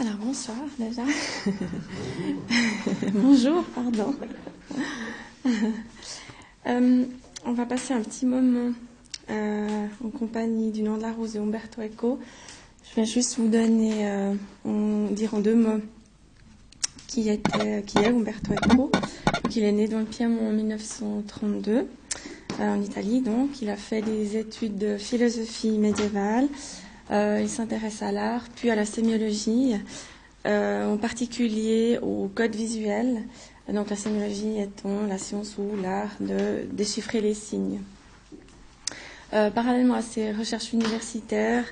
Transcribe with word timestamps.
Alors 0.00 0.14
bonsoir 0.14 0.56
déjà. 0.78 1.02
Bonjour, 3.12 3.62
pardon. 3.74 4.14
Euh, 6.66 7.06
on 7.46 7.52
va 7.54 7.64
passer 7.64 7.94
un 7.94 8.02
petit 8.02 8.26
moment 8.26 8.74
euh, 9.30 9.86
en 10.04 10.10
compagnie 10.10 10.70
du 10.70 10.82
nom 10.82 10.98
de 10.98 11.02
la 11.02 11.10
rose 11.10 11.32
de 11.32 11.40
Umberto 11.40 11.80
Eco. 11.80 12.18
Je 12.84 13.00
vais 13.00 13.06
juste 13.06 13.38
vous 13.38 13.48
donner, 13.48 14.06
euh, 14.06 14.34
en, 14.66 15.06
dire 15.10 15.32
en 15.32 15.38
deux 15.40 15.54
mots 15.54 15.80
qui 17.06 17.30
est 17.30 17.40
Umberto 17.96 18.52
Eco. 18.52 18.92
il 19.56 19.64
est 19.64 19.72
né 19.72 19.88
dans 19.88 20.00
le 20.00 20.04
Piémont 20.04 20.50
en 20.50 20.52
1932, 20.52 21.88
en 22.60 22.82
Italie 22.82 23.22
donc. 23.22 23.62
Il 23.62 23.70
a 23.70 23.76
fait 23.76 24.02
des 24.02 24.36
études 24.36 24.76
de 24.76 24.98
philosophie 24.98 25.78
médiévale. 25.78 26.46
Il 27.10 27.48
s'intéresse 27.48 28.02
à 28.02 28.12
l'art, 28.12 28.44
puis 28.54 28.70
à 28.70 28.74
la 28.74 28.84
sémiologie, 28.84 29.74
en 30.44 30.96
particulier 30.96 31.98
au 32.02 32.30
code 32.34 32.54
visuel 32.54 33.22
donc 33.72 33.90
la 33.90 33.96
sémiologie 33.96 34.60
étant 34.60 35.06
la 35.08 35.18
science 35.18 35.56
ou 35.58 35.80
l'art 35.80 36.10
de 36.20 36.66
déchiffrer 36.72 37.20
les 37.20 37.34
signes. 37.34 37.80
Euh, 39.32 39.50
parallèlement 39.50 39.94
à 39.94 40.02
ses 40.02 40.32
recherches 40.32 40.72
universitaires, 40.72 41.64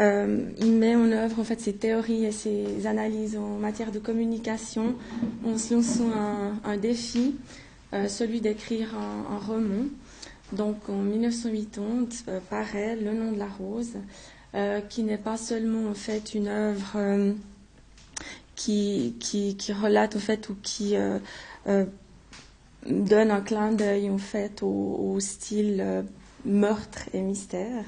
euh, 0.00 0.50
il 0.58 0.72
met 0.72 0.96
en 0.96 1.10
œuvre 1.12 1.38
en 1.40 1.44
fait 1.44 1.60
ses 1.60 1.72
théories 1.72 2.24
et 2.24 2.32
ses 2.32 2.86
analyses 2.86 3.36
en 3.36 3.58
matière 3.58 3.92
de 3.92 3.98
communication 3.98 4.96
en 5.46 5.56
se 5.56 5.74
lançant 5.74 6.10
un, 6.64 6.76
défi, 6.76 7.36
euh, 7.92 8.08
celui 8.08 8.40
d'écrire 8.40 8.94
un, 8.96 9.38
roman. 9.38 9.86
Donc 10.52 10.88
en 10.88 11.02
1980 11.02 12.40
paraît 12.48 12.96
Le 12.96 13.12
nom 13.12 13.32
de 13.32 13.38
la 13.38 13.48
rose, 13.48 13.94
qui 14.88 15.02
n'est 15.02 15.18
pas 15.18 15.36
seulement 15.36 15.90
en 15.90 15.94
fait 15.94 16.34
une 16.34 16.48
œuvre 16.48 17.34
qui, 18.56 19.14
qui, 19.20 19.72
relate 19.72 20.16
au 20.16 20.18
fait 20.18 20.48
ou 20.48 20.56
qui 20.62 20.96
euh, 20.96 21.18
euh, 21.68 21.84
donne 22.88 23.30
un 23.30 23.40
clin 23.40 23.72
d'œil 23.72 24.10
en 24.10 24.18
fait 24.18 24.62
au, 24.62 25.16
style 25.20 25.80
euh, 25.80 26.02
meurtre 26.44 27.08
et 27.12 27.20
mystère, 27.20 27.84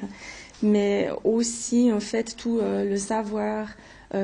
mais 0.62 1.08
aussi 1.24 1.92
en 1.92 2.00
fait 2.00 2.36
tout 2.36 2.60
le 2.62 2.96
savoir 2.96 3.68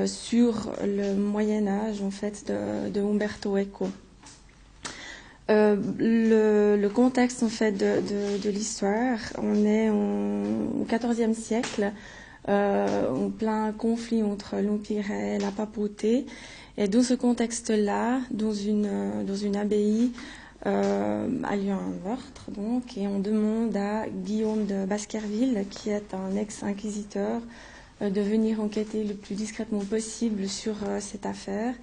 sur 0.07 0.73
le 0.85 1.15
Moyen 1.15 1.69
Âge 1.69 2.03
en 2.03 2.11
fait 2.11 2.51
de 2.51 3.01
Umberto 3.01 3.57
Eco. 3.57 3.87
Le, 5.49 6.77
le, 6.77 6.89
contexte 6.89 7.43
en 7.43 7.49
fait 7.49 7.73
de, 7.73 8.49
l'histoire, 8.49 9.19
on 9.39 9.65
est 9.65 9.91
au 9.91 10.87
XIVe 10.89 11.35
siècle, 11.35 11.93
euh, 12.49 13.11
en 13.11 13.31
plein 13.31 13.73
conflit 13.73 14.23
entre 14.23 14.57
l'Empire 14.57 15.11
et 15.11 15.39
la 15.39 15.51
papauté. 15.51 16.27
Et 16.77 16.89
dans 16.89 17.03
ce 17.03 17.15
contexte-là, 17.15 18.21
dans 18.31 18.53
une, 18.53 18.87
euh, 18.87 19.25
dans 19.25 19.37
une 19.37 19.57
abbaye, 19.57 20.11
euh, 20.67 21.29
a 21.45 21.57
lieu 21.57 21.71
un 21.71 22.09
meurtre, 22.09 22.51
donc, 22.51 22.97
et 22.97 23.07
on 23.07 23.21
demande 23.21 23.77
à 23.77 24.09
Guillaume 24.09 24.67
de 24.67 24.85
Baskerville, 24.85 25.65
qui 25.71 25.91
est 25.91 26.15
un 26.15 26.37
ex-inquisiteur, 26.37 27.43
euh, 28.03 28.11
de 28.11 28.21
venir 28.21 28.61
enquêter 28.61 29.05
le 29.05 29.15
plus 29.15 29.37
discrètement 29.37 29.85
possible 29.85 30.49
sur 30.49 30.75
cette 30.99 31.27
affaire. 31.27 31.75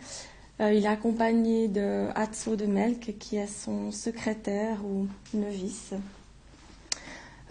Il 0.60 0.86
est 0.86 0.88
accompagné 0.88 1.68
de 1.68 2.08
Hatzo 2.14 2.56
de 2.56 2.66
Melk, 2.66 3.16
qui 3.18 3.38
est 3.38 3.48
son 3.48 3.92
secrétaire 3.92 4.78
ou 4.86 5.08
novice. 5.34 5.94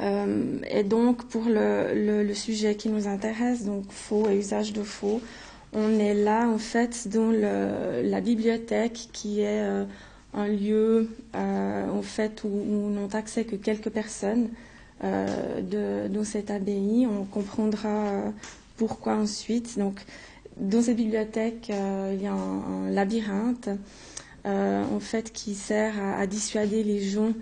Euh, 0.00 0.58
et 0.68 0.82
donc, 0.82 1.24
pour 1.24 1.44
le, 1.46 2.32
sujet 2.34 2.74
qui 2.74 2.88
nous 2.88 3.06
intéresse, 3.06 3.64
donc 3.64 3.84
faux 3.90 4.28
et 4.28 4.36
usage 4.36 4.72
de 4.72 4.82
faux, 4.82 5.20
on 5.72 5.98
est 5.98 6.14
là, 6.14 6.48
en 6.48 6.58
fait, 6.58 7.08
dans 7.08 7.30
la 7.30 8.20
bibliothèque 8.20 9.08
qui 9.12 9.40
est 9.40 9.62
euh, 9.62 9.84
un 10.34 10.48
lieu, 10.48 11.10
euh, 11.34 11.88
en 11.90 12.02
fait, 12.02 12.42
où, 12.44 12.48
n'ont 12.48 13.08
accès 13.12 13.44
que 13.44 13.56
quelques 13.56 13.90
personnes 13.90 14.48
de, 15.02 16.08
dans 16.08 16.24
cette 16.24 16.50
abbaye. 16.50 17.06
On 17.06 17.24
comprendra 17.24 18.32
pourquoi 18.76 19.16
ensuite. 19.16 19.78
Dans 20.60 20.82
cette 20.82 20.96
bibliothèque, 20.96 21.68
il 21.68 22.22
y 22.22 22.26
a 22.26 22.32
un, 22.32 22.90
labyrinthe, 22.90 23.68
fait, 25.00 25.32
qui 25.32 25.54
sert 25.54 25.94
à, 26.02 26.26
dissuader 26.26 26.84
les 26.84 27.02
gens 27.02 27.32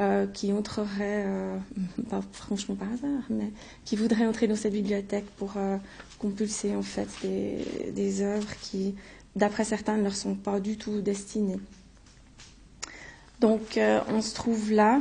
euh, 0.00 0.26
qui 0.26 0.52
entreraient, 0.52 1.22
euh, 1.24 1.56
pas 2.10 2.20
franchement 2.32 2.74
par 2.74 2.88
hasard, 2.88 3.22
mais 3.30 3.52
qui 3.84 3.94
voudraient 3.94 4.26
entrer 4.26 4.48
dans 4.48 4.56
cette 4.56 4.72
bibliothèque 4.72 5.26
pour 5.36 5.52
euh, 5.56 5.76
compulser 6.18 6.74
en 6.74 6.82
fait 6.82 7.06
des, 7.22 7.92
des 7.92 8.20
œuvres 8.22 8.52
qui, 8.60 8.96
d'après 9.36 9.62
certains, 9.62 9.96
ne 9.96 10.02
leur 10.02 10.16
sont 10.16 10.34
pas 10.34 10.58
du 10.58 10.76
tout 10.76 11.00
destinées. 11.00 11.60
Donc, 13.38 13.78
on 14.08 14.22
se 14.22 14.34
trouve 14.34 14.72
là, 14.72 15.00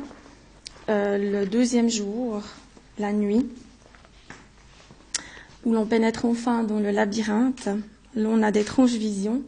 le 0.90 1.46
deuxième 1.46 1.90
jour, 1.90 2.42
la 3.00 3.14
nuit, 3.14 3.48
où 5.66 5.74
l'on 5.74 5.86
pénètre 5.86 6.26
enfin 6.26 6.64
dans 6.64 6.80
le 6.80 6.92
labyrinthe, 6.92 7.70
l'on 8.16 8.44
a 8.44 8.52
d'étranges 8.52 8.94
visions, 8.94 9.42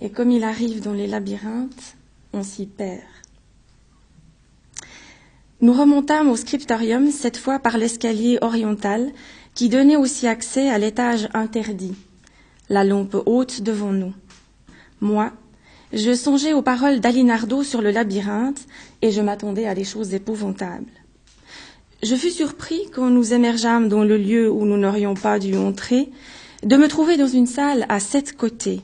et 0.00 0.10
comme 0.10 0.30
il 0.30 0.44
arrive 0.44 0.82
dans 0.82 0.92
les 0.92 1.06
labyrinthes, 1.06 1.96
on 2.32 2.42
s'y 2.42 2.66
perd. 2.66 3.02
Nous 5.60 5.72
remontâmes 5.72 6.28
au 6.28 6.36
scriptorium, 6.36 7.10
cette 7.10 7.36
fois 7.36 7.60
par 7.60 7.78
l'escalier 7.78 8.38
oriental, 8.40 9.12
qui 9.54 9.68
donnait 9.68 9.96
aussi 9.96 10.26
accès 10.26 10.68
à 10.68 10.78
l'étage 10.78 11.28
interdit, 11.34 11.94
la 12.68 12.82
lampe 12.82 13.16
haute 13.26 13.62
devant 13.62 13.92
nous. 13.92 14.12
Moi, 15.00 15.32
je 15.92 16.14
songeais 16.14 16.52
aux 16.52 16.62
paroles 16.62 17.00
d'Alinardo 17.00 17.62
sur 17.62 17.82
le 17.82 17.90
labyrinthe, 17.90 18.66
et 19.02 19.12
je 19.12 19.20
m'attendais 19.20 19.66
à 19.66 19.74
des 19.74 19.84
choses 19.84 20.14
épouvantables. 20.14 21.01
Je 22.02 22.16
fus 22.16 22.32
surpris 22.32 22.90
quand 22.92 23.10
nous 23.10 23.32
émergeâmes 23.32 23.88
dans 23.88 24.02
le 24.02 24.16
lieu 24.16 24.50
où 24.50 24.64
nous 24.64 24.76
n'aurions 24.76 25.14
pas 25.14 25.38
dû 25.38 25.56
entrer, 25.56 26.10
de 26.64 26.76
me 26.76 26.88
trouver 26.88 27.16
dans 27.16 27.28
une 27.28 27.46
salle 27.46 27.86
à 27.88 28.00
sept 28.00 28.36
côtés, 28.36 28.80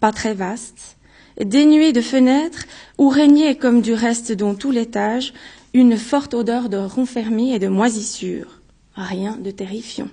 pas 0.00 0.12
très 0.12 0.32
vaste, 0.32 0.96
dénuée 1.38 1.92
de 1.92 2.00
fenêtres, 2.00 2.64
où 2.96 3.10
régnait, 3.10 3.56
comme 3.56 3.82
du 3.82 3.92
reste 3.92 4.32
dans 4.32 4.54
tout 4.54 4.70
l'étage, 4.70 5.34
une 5.74 5.98
forte 5.98 6.32
odeur 6.32 6.70
de 6.70 6.78
ronfermie 6.78 7.52
et 7.52 7.58
de 7.58 7.68
moisissure. 7.68 8.62
Rien 8.96 9.36
de 9.36 9.50
terrifiant. 9.50 10.08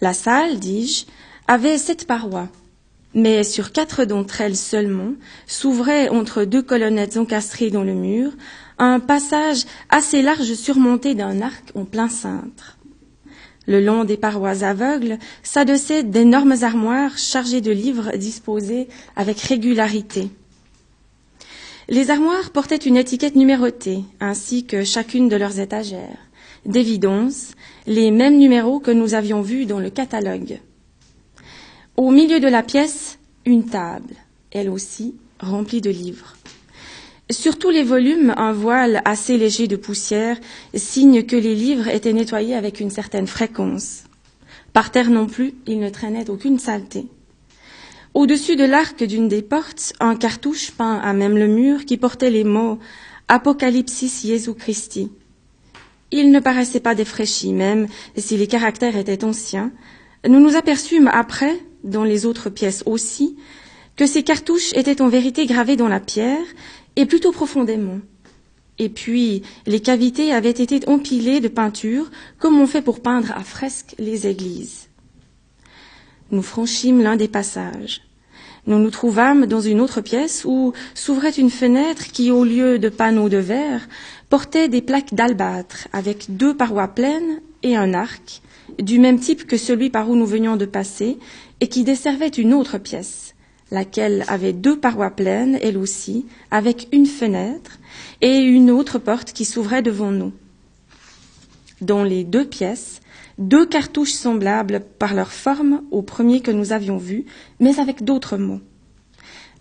La 0.00 0.14
salle, 0.14 0.58
dis-je, 0.58 1.04
avait 1.46 1.78
sept 1.78 2.08
parois, 2.08 2.48
mais 3.14 3.44
sur 3.44 3.70
quatre 3.70 4.04
d'entre 4.04 4.40
elles 4.40 4.56
seulement 4.56 5.12
s'ouvrait 5.46 6.08
entre 6.08 6.42
deux 6.42 6.62
colonnettes 6.62 7.16
encastrées 7.16 7.70
dans 7.70 7.84
le 7.84 7.94
mur 7.94 8.32
un 8.78 9.00
passage 9.00 9.64
assez 9.88 10.22
large 10.22 10.54
surmonté 10.54 11.14
d'un 11.14 11.40
arc 11.42 11.72
en 11.74 11.84
plein 11.84 12.08
cintre. 12.08 12.78
Le 13.66 13.84
long 13.84 14.04
des 14.04 14.16
parois 14.16 14.64
aveugles 14.64 15.18
s'adossaient 15.42 16.02
d'énormes 16.02 16.54
armoires 16.62 17.18
chargées 17.18 17.60
de 17.60 17.70
livres 17.70 18.16
disposés 18.16 18.88
avec 19.14 19.38
régularité. 19.40 20.30
Les 21.90 22.10
armoires 22.10 22.50
portaient 22.50 22.76
une 22.76 22.96
étiquette 22.96 23.36
numérotée, 23.36 24.04
ainsi 24.20 24.64
que 24.64 24.84
chacune 24.84 25.28
de 25.28 25.36
leurs 25.36 25.60
étagères. 25.60 26.18
D'évidence, 26.64 27.52
les 27.86 28.10
mêmes 28.10 28.38
numéros 28.38 28.80
que 28.80 28.90
nous 28.90 29.12
avions 29.12 29.42
vus 29.42 29.66
dans 29.66 29.80
le 29.80 29.90
catalogue. 29.90 30.60
Au 31.96 32.10
milieu 32.10 32.40
de 32.40 32.48
la 32.48 32.62
pièce, 32.62 33.18
une 33.44 33.66
table, 33.66 34.14
elle 34.50 34.70
aussi 34.70 35.14
remplie 35.40 35.82
de 35.82 35.90
livres. 35.90 36.37
Sur 37.30 37.58
tous 37.58 37.68
les 37.68 37.82
volumes, 37.82 38.32
un 38.38 38.52
voile 38.52 39.02
assez 39.04 39.36
léger 39.36 39.66
de 39.66 39.76
poussière, 39.76 40.38
signe 40.74 41.24
que 41.24 41.36
les 41.36 41.54
livres 41.54 41.86
étaient 41.88 42.14
nettoyés 42.14 42.54
avec 42.54 42.80
une 42.80 42.88
certaine 42.90 43.26
fréquence. 43.26 44.04
Par 44.72 44.90
terre 44.90 45.10
non 45.10 45.26
plus, 45.26 45.52
il 45.66 45.78
ne 45.78 45.90
traînait 45.90 46.30
aucune 46.30 46.58
saleté. 46.58 47.06
Au-dessus 48.14 48.56
de 48.56 48.64
l'arc 48.64 49.04
d'une 49.04 49.28
des 49.28 49.42
portes, 49.42 49.92
un 50.00 50.16
cartouche 50.16 50.70
peint 50.70 50.98
à 51.00 51.12
même 51.12 51.36
le 51.36 51.48
mur 51.48 51.84
qui 51.84 51.98
portait 51.98 52.30
les 52.30 52.44
mots 52.44 52.78
Apocalypsis 53.28 54.22
Jésus 54.26 54.54
Christi. 54.54 55.12
Il 56.10 56.30
ne 56.30 56.40
paraissait 56.40 56.80
pas 56.80 56.94
défraîchi, 56.94 57.52
même 57.52 57.88
si 58.16 58.38
les 58.38 58.46
caractères 58.46 58.96
étaient 58.96 59.22
anciens. 59.24 59.70
Nous 60.26 60.40
nous 60.40 60.56
aperçûmes 60.56 61.10
après, 61.12 61.60
dans 61.84 62.04
les 62.04 62.24
autres 62.24 62.48
pièces 62.48 62.82
aussi, 62.86 63.36
que 63.96 64.06
ces 64.06 64.22
cartouches 64.22 64.72
étaient 64.74 65.02
en 65.02 65.08
vérité 65.08 65.44
gravées 65.44 65.76
dans 65.76 65.88
la 65.88 66.00
pierre, 66.00 66.46
et 66.98 67.06
plutôt 67.06 67.30
profondément. 67.30 68.00
Et 68.80 68.88
puis, 68.88 69.42
les 69.66 69.78
cavités 69.78 70.32
avaient 70.32 70.50
été 70.50 70.80
empilées 70.88 71.38
de 71.38 71.46
peinture, 71.46 72.10
comme 72.40 72.60
on 72.60 72.66
fait 72.66 72.82
pour 72.82 73.00
peindre 73.00 73.30
à 73.36 73.44
fresque 73.44 73.94
les 73.98 74.26
églises. 74.26 74.88
Nous 76.32 76.42
franchîmes 76.42 77.00
l'un 77.00 77.14
des 77.14 77.28
passages. 77.28 78.02
Nous 78.66 78.80
nous 78.80 78.90
trouvâmes 78.90 79.46
dans 79.46 79.60
une 79.60 79.80
autre 79.80 80.00
pièce 80.00 80.44
où 80.44 80.72
s'ouvrait 80.94 81.30
une 81.30 81.50
fenêtre 81.50 82.10
qui, 82.10 82.32
au 82.32 82.42
lieu 82.42 82.80
de 82.80 82.88
panneaux 82.88 83.28
de 83.28 83.38
verre, 83.38 83.88
portait 84.28 84.68
des 84.68 84.82
plaques 84.82 85.14
d'albâtre 85.14 85.86
avec 85.92 86.36
deux 86.36 86.56
parois 86.56 86.88
pleines 86.88 87.40
et 87.62 87.76
un 87.76 87.94
arc, 87.94 88.42
du 88.80 88.98
même 88.98 89.20
type 89.20 89.46
que 89.46 89.56
celui 89.56 89.88
par 89.88 90.10
où 90.10 90.16
nous 90.16 90.26
venions 90.26 90.56
de 90.56 90.66
passer, 90.66 91.16
et 91.60 91.68
qui 91.68 91.84
desservait 91.84 92.26
une 92.26 92.52
autre 92.54 92.76
pièce, 92.78 93.36
laquelle 93.70 94.24
avait 94.28 94.52
deux 94.52 94.78
parois 94.78 95.10
pleines, 95.10 95.58
elle 95.62 95.78
aussi, 95.78 96.26
avec 96.50 96.88
une 96.92 97.06
fenêtre, 97.06 97.78
et 98.20 98.38
une 98.38 98.70
autre 98.70 98.98
porte 98.98 99.32
qui 99.32 99.44
s'ouvrait 99.44 99.82
devant 99.82 100.10
nous. 100.10 100.32
Dans 101.80 102.02
les 102.02 102.24
deux 102.24 102.46
pièces, 102.46 103.00
deux 103.38 103.66
cartouches 103.66 104.12
semblables 104.12 104.82
par 104.98 105.14
leur 105.14 105.32
forme 105.32 105.82
au 105.90 106.02
premier 106.02 106.40
que 106.40 106.50
nous 106.50 106.72
avions 106.72 106.96
vu, 106.96 107.24
mais 107.60 107.78
avec 107.78 108.02
d'autres 108.02 108.36
mots. 108.36 108.60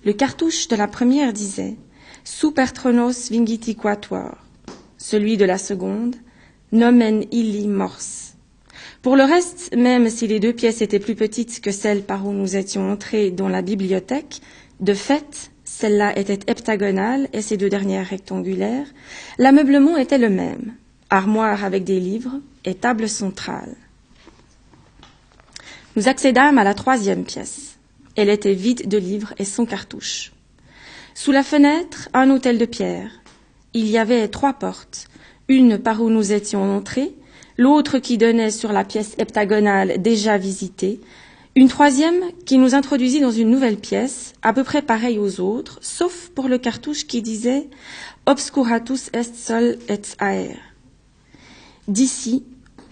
Le 0.04 0.14
cartouche 0.14 0.68
de 0.68 0.76
la 0.76 0.88
première 0.88 1.34
disait 1.34 1.76
Super 2.24 2.74
tronos 2.74 3.30
vingiti 3.30 3.76
quatuor. 3.76 4.36
Celui 4.98 5.38
de 5.38 5.46
la 5.46 5.58
seconde 5.58 6.16
Nomen 6.72 7.24
illi 7.32 7.68
mors. 7.68 8.27
Pour 9.08 9.16
le 9.16 9.24
reste, 9.24 9.74
même 9.74 10.10
si 10.10 10.28
les 10.28 10.42
deux 10.42 10.52
pièces 10.52 10.82
étaient 10.82 11.00
plus 11.00 11.16
petites 11.16 11.62
que 11.62 11.72
celles 11.72 12.04
par 12.04 12.28
où 12.28 12.34
nous 12.34 12.58
étions 12.58 12.92
entrés 12.92 13.32
dans 13.32 13.48
la 13.48 13.62
bibliothèque, 13.62 14.42
de 14.82 14.94
fait, 14.94 15.50
celle-là 15.64 16.20
était 16.20 16.40
heptagonale 16.52 17.30
et 17.32 17.42
ces 17.42 17.56
deux 17.56 17.70
dernières 17.70 18.08
rectangulaires, 18.08 18.88
l'ameublement 19.38 19.96
était 19.96 20.18
le 20.18 20.28
même 20.28 20.74
armoire 21.10 21.64
avec 21.64 21.86
des 21.86 22.02
livres 22.02 22.42
et 22.66 22.76
table 22.76 23.08
centrale. 23.08 23.78
Nous 25.96 26.10
accédâmes 26.10 26.58
à 26.58 26.66
la 26.66 26.74
troisième 26.74 27.24
pièce. 27.24 27.78
Elle 28.18 28.28
était 28.28 28.56
vide 28.56 28.90
de 28.90 28.98
livres 28.98 29.34
et 29.38 29.46
sans 29.46 29.66
cartouche. 29.66 30.34
Sous 31.16 31.32
la 31.32 31.44
fenêtre, 31.44 32.10
un 32.14 32.30
hôtel 32.30 32.58
de 32.58 32.66
pierre. 32.66 33.12
Il 33.74 33.88
y 33.88 33.98
avait 33.98 34.28
trois 34.28 34.52
portes, 34.52 35.08
une 35.48 35.78
par 35.78 36.02
où 36.02 36.10
nous 36.10 36.34
étions 36.34 36.76
entrés, 36.76 37.16
l'autre 37.58 38.00
qui 38.00 38.18
donnait 38.18 38.52
sur 38.52 38.72
la 38.72 38.84
pièce 38.84 39.16
heptagonale 39.18 40.02
déjà 40.02 40.38
visitée, 40.38 41.00
une 41.56 41.70
troisième 41.70 42.22
qui 42.46 42.60
nous 42.60 42.76
introduisit 42.76 43.20
dans 43.20 43.32
une 43.32 43.50
nouvelle 43.50 43.78
pièce, 43.78 44.34
à 44.44 44.54
peu 44.54 44.64
près 44.64 44.84
pareille 44.84 45.18
aux 45.18 45.40
autres, 45.40 45.80
sauf 45.82 46.30
pour 46.30 46.48
le 46.48 46.60
cartouche 46.60 47.08
qui 47.08 47.24
disait 47.24 47.68
Obscuratus 48.28 49.10
est 49.14 49.36
sol 49.36 49.78
et 49.90 50.24
aer. 50.24 50.56
D'ici, 51.88 52.44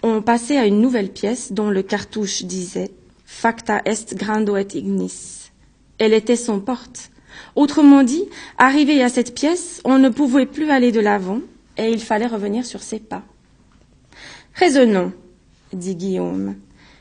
on 0.02 0.20
passait 0.20 0.56
à 0.56 0.66
une 0.66 0.80
nouvelle 0.80 1.12
pièce 1.12 1.52
dont 1.52 1.70
le 1.70 1.82
cartouche 1.82 2.42
disait 2.42 2.90
Facta 3.24 3.82
est 3.84 4.14
grando 4.14 4.56
et 4.56 4.66
ignis. 4.74 5.52
Elle 5.98 6.12
était 6.12 6.36
son 6.36 6.58
porte. 6.58 7.10
Autrement 7.54 8.02
dit, 8.02 8.24
arrivé 8.58 9.02
à 9.02 9.08
cette 9.08 9.34
pièce, 9.34 9.80
on 9.84 9.98
ne 9.98 10.08
pouvait 10.08 10.46
plus 10.46 10.70
aller 10.70 10.90
de 10.90 11.00
l'avant 11.00 11.40
et 11.76 11.90
il 11.90 12.00
fallait 12.00 12.26
revenir 12.26 12.64
sur 12.64 12.82
ses 12.82 12.98
pas. 12.98 13.22
Raisonnons, 14.58 15.12
dit 15.74 15.96
Guillaume. 15.96 16.54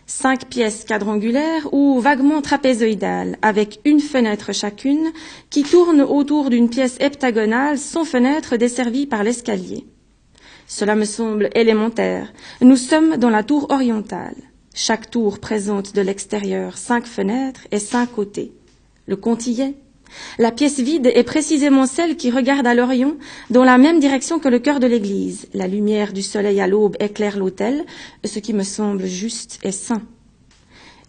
Cinq 0.08 0.50
pièces 0.50 0.84
quadrangulaires 0.84 1.74
ou 1.74 2.02
vaguement 2.02 2.42
trapézoïdales, 2.42 3.38
avec 3.42 3.80
une 3.86 4.02
fenêtre 4.02 4.52
chacune, 4.54 5.14
qui 5.50 5.64
tournent 5.64 6.02
autour 6.02 6.50
d'une 6.50 6.70
pièce 6.70 6.98
heptagonale 7.00 7.78
sans 7.78 8.04
fenêtre 8.04 8.58
desservie 8.58 9.06
par 9.06 9.24
l'escalier. 9.24 9.86
Cela 10.68 10.96
me 10.96 11.06
semble 11.06 11.50
élémentaire. 11.56 12.34
Nous 12.60 12.76
sommes 12.76 13.16
dans 13.16 13.30
la 13.30 13.44
tour 13.44 13.68
orientale. 13.70 14.36
Chaque 14.74 15.10
tour 15.10 15.40
présente 15.40 15.96
de 15.96 16.02
l'extérieur 16.02 16.78
cinq 16.78 17.06
fenêtres 17.06 17.70
et 17.72 17.80
cinq 17.80 18.08
côtés. 18.08 18.52
Le 19.08 19.16
est. 19.16 19.85
La 20.38 20.52
pièce 20.52 20.80
vide 20.80 21.12
est 21.14 21.24
précisément 21.24 21.86
celle 21.86 22.18
qui 22.18 22.32
regarde 22.32 22.68
à 22.68 22.74
l'Orient, 22.74 23.16
dans 23.50 23.64
la 23.64 23.78
même 23.78 24.00
direction 24.00 24.40
que 24.40 24.50
le 24.50 24.60
cœur 24.60 24.80
de 24.80 24.88
l'église. 24.88 25.48
La 25.54 25.68
lumière 25.68 26.14
du 26.14 26.22
soleil 26.22 26.60
à 26.62 26.68
l'aube 26.68 26.98
éclaire 27.00 27.38
l'autel, 27.38 27.86
ce 28.24 28.40
qui 28.40 28.54
me 28.54 28.64
semble 28.64 29.06
juste 29.06 29.60
et 29.64 29.72
sain. 29.72 30.02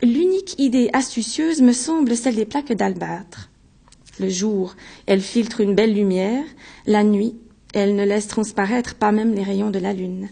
L'unique 0.02 0.58
idée 0.58 0.90
astucieuse 0.92 1.62
me 1.62 1.72
semble 1.72 2.16
celle 2.16 2.36
des 2.36 2.44
plaques 2.44 2.72
d'albâtre. 2.72 3.50
Le 4.18 4.28
jour, 4.28 4.76
elle 5.06 5.20
filtre 5.20 5.60
une 5.60 5.74
belle 5.74 5.94
lumière, 5.94 6.44
la 6.86 7.04
nuit, 7.04 7.36
elle 7.74 7.94
ne 7.94 8.04
laisse 8.04 8.28
transparaître 8.28 8.94
pas 8.94 9.12
même 9.12 9.34
les 9.34 9.42
rayons 9.42 9.70
de 9.70 9.78
la 9.78 9.92
lune. 9.92 10.28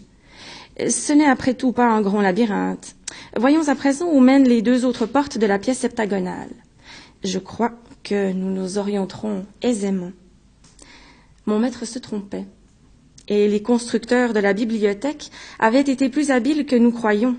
Ce 0.89 1.13
n'est 1.13 1.25
après 1.25 1.53
tout 1.53 1.71
pas 1.71 1.87
un 1.87 2.01
grand 2.01 2.21
labyrinthe. 2.21 2.95
Voyons 3.37 3.67
à 3.67 3.75
présent 3.75 4.09
où 4.11 4.19
mènent 4.19 4.47
les 4.47 4.61
deux 4.61 4.85
autres 4.85 5.05
portes 5.05 5.37
de 5.37 5.45
la 5.45 5.59
pièce 5.59 5.79
septagonale. 5.79 6.49
Je 7.23 7.39
crois 7.39 7.73
que 8.05 8.31
nous 8.31 8.51
nous 8.51 8.77
orienterons 8.77 9.45
aisément. 9.61 10.11
Mon 11.45 11.59
maître 11.59 11.85
se 11.85 11.99
trompait, 11.99 12.45
et 13.27 13.49
les 13.49 13.61
constructeurs 13.61 14.33
de 14.33 14.39
la 14.39 14.53
bibliothèque 14.53 15.31
avaient 15.59 15.81
été 15.81 16.07
plus 16.07 16.31
habiles 16.31 16.65
que 16.65 16.75
nous 16.75 16.91
croyions. 16.91 17.35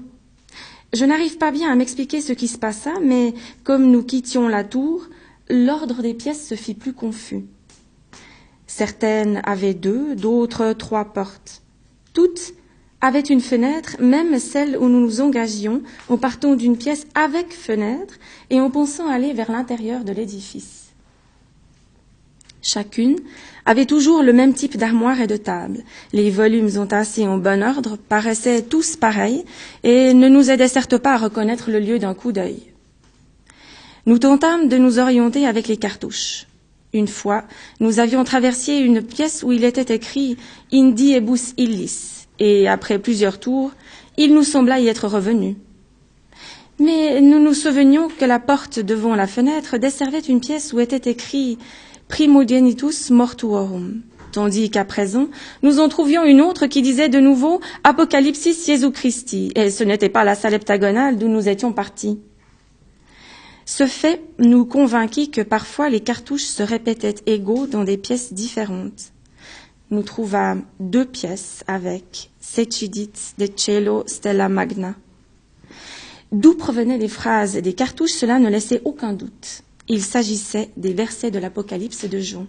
Je 0.93 1.05
n'arrive 1.05 1.39
pas 1.39 1.53
bien 1.53 1.71
à 1.71 1.75
m'expliquer 1.77 2.21
ce 2.21 2.33
qui 2.33 2.49
se 2.49 2.59
passa, 2.59 2.95
mais 3.01 3.33
comme 3.65 3.91
nous 3.91 4.03
quittions 4.03 4.49
la 4.49 4.65
tour, 4.65 5.07
l'ordre 5.49 6.03
des 6.03 6.15
pièces 6.15 6.47
se 6.47 6.55
fit 6.55 6.75
plus 6.75 6.93
confus. 6.93 7.45
Certaines 8.67 9.41
avaient 9.45 9.75
deux, 9.75 10.17
d'autres 10.17 10.73
trois 10.73 11.13
portes. 11.13 11.63
Toutes 12.13 12.55
avaient 13.07 13.21
une 13.21 13.41
fenêtre, 13.41 13.97
même 14.01 14.39
celle 14.41 14.77
où 14.77 14.89
nous 14.89 15.01
nous 15.01 15.21
engagions 15.21 15.81
en 16.09 16.17
partant 16.17 16.55
d'une 16.57 16.77
pièce 16.77 17.07
avec 17.15 17.53
fenêtre 17.53 18.15
et 18.51 18.61
en 18.61 18.69
pensant 18.69 19.09
aller 19.09 19.33
vers 19.33 19.51
l'intérieur 19.51 20.03
de 20.03 20.13
l'édifice. 20.13 20.87
Chacune 22.63 23.17
avait 23.65 23.87
toujours 23.87 24.25
le 24.25 24.33
même 24.33 24.55
type 24.55 24.77
d'armoire 24.77 25.21
et 25.21 25.29
de 25.29 25.37
table. 25.37 25.85
Les 26.13 26.31
volumes 26.31 26.77
entassés 26.79 27.29
en 27.29 27.39
bon 27.39 27.63
ordre 27.63 27.97
paraissaient 27.97 28.63
tous 28.63 28.97
pareils 28.97 29.45
et 29.85 30.13
ne 30.13 30.29
nous 30.29 30.51
aidaient 30.51 30.67
certes 30.67 30.99
pas 30.99 31.15
à 31.15 31.19
reconnaître 31.19 31.71
le 31.71 31.79
lieu 31.79 32.01
d'un 32.01 32.15
coup 32.15 32.33
d'œil. 32.33 32.61
Nous 34.07 34.19
tentâmes 34.19 34.69
de 34.69 34.79
nous 34.79 34.99
orienter 34.99 35.47
avec 35.47 35.69
les 35.69 35.77
cartouches. 35.77 36.47
Une 36.93 37.09
fois, 37.09 37.45
nous 37.79 38.01
avions 38.01 38.25
traversé 38.25 38.75
une 38.75 39.03
pièce 39.03 39.45
où 39.45 39.53
il 39.53 39.63
était 39.63 39.95
écrit 39.95 40.37
Indiebus 40.73 41.55
illis, 41.57 42.16
et 42.39 42.69
après 42.69 42.99
plusieurs 42.99 43.41
tours, 43.41 43.73
il 44.17 44.35
nous 44.35 44.43
sembla 44.45 44.81
y 44.81 44.89
être 44.89 45.09
revenu. 45.09 45.57
Mais 46.79 47.21
nous 47.21 47.43
nous 47.43 47.55
souvenions 47.55 48.09
que 48.09 48.25
la 48.25 48.39
porte 48.39 48.79
devant 48.81 49.15
la 49.15 49.27
fenêtre 49.27 49.79
desservait 49.79 50.19
une 50.21 50.41
pièce 50.41 50.73
où 50.73 50.81
était 50.81 51.11
écrit 51.11 51.59
Primogenitus 52.09 53.11
mortuorum, 53.11 54.03
tandis 54.33 54.71
qu'à 54.71 54.85
présent, 54.85 55.29
nous 55.63 55.81
en 55.81 55.89
trouvions 55.89 56.25
une 56.25 56.43
autre 56.43 56.67
qui 56.67 56.83
disait 56.83 57.09
de 57.09 57.19
nouveau 57.19 57.61
Apocalypsis 57.83 58.67
Jesu 58.67 58.91
Christi, 58.91 59.51
et 59.55 59.71
ce 59.71 59.85
n'était 59.85 60.11
pas 60.11 60.25
la 60.25 60.35
salle 60.35 60.55
heptagonale 60.55 61.17
d'où 61.17 61.29
nous 61.29 61.49
étions 61.49 61.73
partis. 61.73 62.19
Ce 63.65 63.87
fait 63.87 64.23
nous 64.39 64.65
convainquit 64.65 65.31
que 65.31 65.41
parfois 65.41 65.89
les 65.89 66.01
cartouches 66.01 66.45
se 66.45 66.63
répétaient 66.63 67.17
égaux 67.27 67.67
dans 67.67 67.83
des 67.83 67.97
pièces 67.97 68.33
différentes. 68.33 69.13
Nous 69.91 70.03
trouvâmes 70.03 70.65
deux 70.81 71.05
pièces 71.05 71.63
avec 71.69 72.31
Secidit 72.41 73.11
de 73.39 73.49
Cielo 73.55 74.03
Stella 74.07 74.49
Magna. 74.49 74.97
D'où 76.33 76.55
provenaient 76.55 76.99
les 76.99 77.07
phrases 77.09 77.55
des 77.55 77.73
cartouches, 77.73 78.11
cela 78.11 78.41
ne 78.41 78.49
laissait 78.49 78.83
aucun 78.85 79.13
doute. 79.13 79.63
Il 79.89 80.03
s'agissait 80.03 80.71
des 80.77 80.93
versets 80.93 81.31
de 81.31 81.39
l'Apocalypse 81.39 82.05
de 82.05 82.19
Jean. 82.19 82.47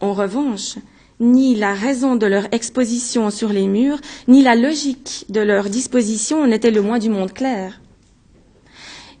En 0.00 0.12
revanche, 0.12 0.76
ni 1.18 1.56
la 1.56 1.74
raison 1.74 2.14
de 2.14 2.26
leur 2.26 2.46
exposition 2.54 3.30
sur 3.30 3.48
les 3.48 3.66
murs, 3.66 4.00
ni 4.28 4.42
la 4.42 4.54
logique 4.54 5.26
de 5.28 5.40
leur 5.40 5.68
disposition 5.68 6.46
n'étaient 6.46 6.70
le 6.70 6.82
moins 6.82 7.00
du 7.00 7.08
monde 7.08 7.32
clair. 7.32 7.80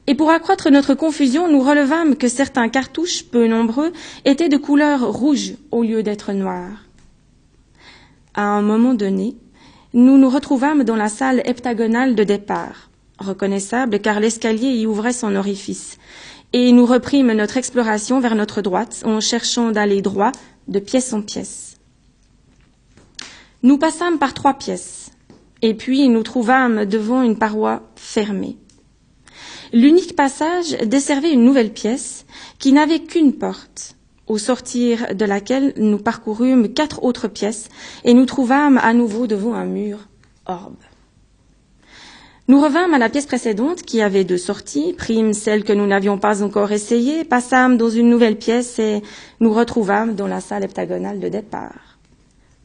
Et 0.08 0.14
pour 0.14 0.30
accroître 0.30 0.70
notre 0.70 0.94
confusion, 0.94 1.48
nous 1.48 1.60
relevâmes 1.60 2.16
que 2.16 2.28
certains 2.28 2.70
cartouches, 2.70 3.24
peu 3.24 3.46
nombreux, 3.46 3.92
étaient 4.24 4.48
de 4.48 4.56
couleur 4.56 5.06
rouge 5.06 5.52
au 5.70 5.82
lieu 5.82 6.02
d'être 6.02 6.32
noirs. 6.32 6.86
À 8.32 8.44
un 8.44 8.62
moment 8.62 8.94
donné, 8.94 9.36
nous 9.92 10.16
nous 10.16 10.30
retrouvâmes 10.30 10.82
dans 10.82 10.96
la 10.96 11.10
salle 11.10 11.42
heptagonale 11.44 12.14
de 12.14 12.24
départ, 12.24 12.88
reconnaissable 13.18 14.00
car 14.00 14.18
l'escalier 14.18 14.70
y 14.70 14.86
ouvrait 14.86 15.12
son 15.12 15.36
orifice, 15.36 15.98
et 16.54 16.72
nous 16.72 16.86
reprîmes 16.86 17.34
notre 17.34 17.58
exploration 17.58 18.18
vers 18.18 18.34
notre 18.34 18.62
droite 18.62 19.02
en 19.04 19.20
cherchant 19.20 19.72
d'aller 19.72 20.00
droit 20.00 20.32
de 20.68 20.78
pièce 20.78 21.12
en 21.12 21.20
pièce. 21.20 21.76
Nous 23.62 23.76
passâmes 23.76 24.18
par 24.18 24.32
trois 24.32 24.54
pièces, 24.54 25.10
et 25.60 25.74
puis 25.74 26.08
nous 26.08 26.22
trouvâmes 26.22 26.86
devant 26.86 27.20
une 27.20 27.36
paroi 27.36 27.82
fermée. 27.94 28.56
L'unique 29.72 30.16
passage 30.16 30.76
desservait 30.84 31.32
une 31.32 31.44
nouvelle 31.44 31.72
pièce 31.72 32.24
qui 32.58 32.72
n'avait 32.72 33.00
qu'une 33.00 33.34
porte, 33.34 33.96
au 34.26 34.38
sortir 34.38 35.14
de 35.14 35.24
laquelle 35.24 35.74
nous 35.76 35.98
parcourûmes 35.98 36.72
quatre 36.72 37.02
autres 37.04 37.28
pièces 37.28 37.68
et 38.04 38.14
nous 38.14 38.26
trouvâmes 38.26 38.78
à 38.78 38.92
nouveau 38.94 39.26
devant 39.26 39.54
un 39.54 39.66
mur 39.66 39.98
orbe. 40.46 40.76
Nous 42.46 42.62
revînmes 42.62 42.94
à 42.94 42.98
la 42.98 43.10
pièce 43.10 43.26
précédente 43.26 43.82
qui 43.82 44.00
avait 44.00 44.24
deux 44.24 44.38
sorties, 44.38 44.94
prîmes 44.94 45.34
celle 45.34 45.64
que 45.64 45.74
nous 45.74 45.86
n'avions 45.86 46.16
pas 46.16 46.42
encore 46.42 46.72
essayée, 46.72 47.24
passâmes 47.24 47.76
dans 47.76 47.90
une 47.90 48.08
nouvelle 48.08 48.38
pièce 48.38 48.78
et 48.78 49.02
nous 49.40 49.52
retrouvâmes 49.52 50.14
dans 50.14 50.26
la 50.26 50.40
salle 50.40 50.64
heptagonale 50.64 51.20
de 51.20 51.28
départ. 51.28 51.98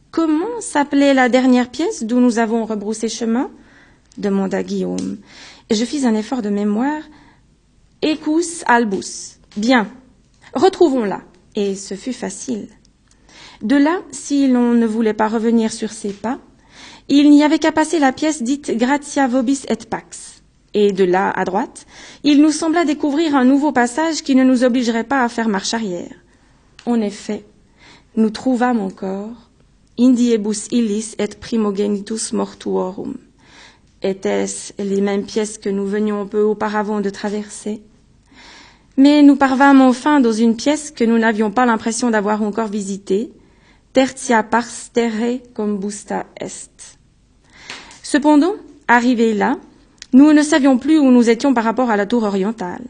Comment 0.10 0.62
s'appelait 0.62 1.14
la 1.14 1.28
dernière 1.28 1.70
pièce 1.70 2.04
d'où 2.04 2.22
nous 2.22 2.40
avons 2.40 2.64
rebroussé 2.64 3.10
chemin? 3.10 3.50
demanda 4.18 4.64
Guillaume. 4.64 5.18
Je 5.74 5.86
fis 5.86 6.06
un 6.06 6.14
effort 6.14 6.44
de 6.44 6.50
mémoire. 6.50 7.02
Ecus 8.04 8.64
albus. 8.68 9.40
Bien. 9.58 9.88
Retrouvons-la. 10.54 11.22
Et 11.56 11.76
ce 11.76 11.96
fut 11.96 12.14
facile. 12.14 12.68
De 13.64 13.76
là, 13.76 14.02
si 14.12 14.48
l'on 14.48 14.74
ne 14.74 14.86
voulait 14.86 15.16
pas 15.16 15.28
revenir 15.28 15.74
sur 15.74 15.92
ses 15.92 16.14
pas, 16.14 16.38
il 17.10 17.32
n'y 17.32 17.44
avait 17.44 17.58
qu'à 17.58 17.72
passer 17.72 17.98
la 17.98 18.12
pièce 18.12 18.44
dite 18.44 18.78
Gratia 18.78 19.28
vobis 19.28 19.66
et 19.68 19.76
pax. 19.90 20.44
Et 20.76 20.92
de 20.92 21.04
là, 21.06 21.32
à 21.32 21.44
droite, 21.44 21.88
il 22.24 22.42
nous 22.42 22.52
sembla 22.52 22.86
découvrir 22.86 23.36
un 23.36 23.46
nouveau 23.46 23.72
passage 23.72 24.22
qui 24.22 24.36
ne 24.36 24.44
nous 24.44 24.64
obligerait 24.64 25.04
pas 25.04 25.24
à 25.24 25.30
faire 25.30 25.50
marche 25.50 25.74
arrière. 25.74 26.14
En 26.86 27.02
effet, 27.02 27.46
nous 28.16 28.30
trouvâmes 28.30 28.80
encore 28.80 29.50
Indiebus 29.98 30.68
illis 30.72 31.16
et 31.18 31.28
primogenitus 31.28 32.34
mortuorum. 32.34 33.18
Étaient-ce 34.04 34.74
les 34.80 35.00
mêmes 35.00 35.26
pièces 35.26 35.58
que 35.58 35.70
nous 35.70 35.86
venions 35.86 36.28
peu 36.28 36.42
auparavant 36.42 37.00
de 37.00 37.10
traverser? 37.10 37.82
Mais 38.98 39.24
nous 39.24 39.38
parvâmes 39.38 39.82
enfin 39.82 40.20
dans 40.20 40.34
une 40.34 40.58
pièce 40.58 40.92
que 40.92 41.06
nous 41.06 41.18
n'avions 41.18 41.52
pas 41.52 41.66
l'impression 41.66 42.12
d'avoir 42.12 42.44
encore 42.44 42.68
visitée, 42.68 43.32
tertia 43.94 44.44
pars 44.44 44.68
terre 44.94 45.40
combusta 45.56 46.26
est. 46.36 47.00
Cependant, 48.04 48.54
arrivés 48.88 49.34
là, 49.34 49.58
nous 50.12 50.34
ne 50.34 50.44
savions 50.44 50.78
plus 50.78 51.00
où 51.00 51.10
nous 51.10 51.30
étions 51.30 51.54
par 51.54 51.64
rapport 51.64 51.90
à 51.90 51.96
la 51.96 52.06
tour 52.06 52.24
orientale. 52.24 52.84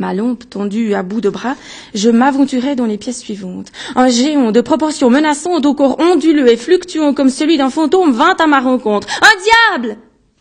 Ma 0.00 0.14
lampe 0.14 0.48
tendue 0.48 0.94
à 0.94 1.02
bout 1.02 1.20
de 1.20 1.28
bras, 1.28 1.56
je 1.94 2.08
m'aventurai 2.08 2.74
dans 2.74 2.86
les 2.86 2.96
pièces 2.96 3.20
suivantes. 3.20 3.70
Un 3.94 4.08
géant 4.08 4.50
de 4.50 4.62
proportions 4.62 5.10
menaçantes 5.10 5.66
au 5.66 5.74
corps 5.74 6.00
onduleux 6.00 6.50
et 6.50 6.56
fluctuant 6.56 7.12
comme 7.12 7.28
celui 7.28 7.58
d'un 7.58 7.68
fantôme 7.68 8.10
vint 8.10 8.34
à 8.38 8.46
ma 8.46 8.60
rencontre. 8.60 9.08
Un 9.20 9.76
diable! 9.76 9.98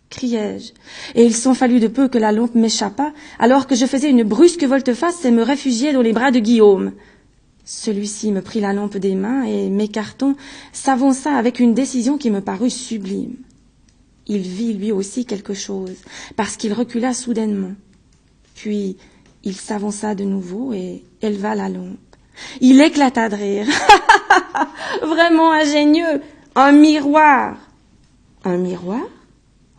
criai-je. 0.10 0.72
Et 1.14 1.26
il 1.26 1.36
s'en 1.36 1.54
fallut 1.54 1.82
de 1.82 1.88
peu 1.88 2.08
que 2.08 2.18
la 2.18 2.32
lampe 2.32 2.56
m'échappât, 2.56 3.12
alors 3.38 3.68
que 3.68 3.76
je 3.76 3.86
faisais 3.86 4.10
une 4.10 4.24
brusque 4.24 4.64
volte-face 4.64 5.26
et 5.26 5.32
me 5.32 5.44
réfugiai 5.44 5.92
dans 5.92 6.02
les 6.02 6.14
bras 6.14 6.32
de 6.32 6.40
Guillaume. 6.40 6.94
Celui-ci 7.66 8.32
me 8.32 8.42
prit 8.42 8.62
la 8.62 8.72
lampe 8.72 8.96
des 8.96 9.14
mains 9.14 9.44
et, 9.44 9.70
m'écartant, 9.70 10.36
s'avança 10.72 11.36
avec 11.36 11.60
une 11.60 11.74
décision 11.74 12.18
qui 12.18 12.32
me 12.32 12.40
parut 12.40 12.70
sublime. 12.70 13.36
Il 14.26 14.40
vit 14.40 14.74
lui 14.74 14.94
aussi 14.94 15.26
quelque 15.26 15.54
chose, 15.54 15.98
parce 16.38 16.56
qu'il 16.56 16.72
recula 16.72 17.14
soudainement. 17.14 17.74
Puis 18.56 18.98
il 19.44 19.56
s'avança 19.56 20.16
de 20.16 20.24
nouveau 20.24 20.74
et 20.74 21.04
éleva 21.22 21.56
la 21.56 21.70
lampe. 21.70 21.98
Il 22.62 22.82
éclata 22.82 23.30
de 23.30 23.36
rire. 23.36 23.68
Vraiment 25.02 25.52
ingénieux. 25.52 26.22
Un 26.56 26.72
miroir. 26.72 27.58
Un 28.44 28.58
miroir? 28.58 29.02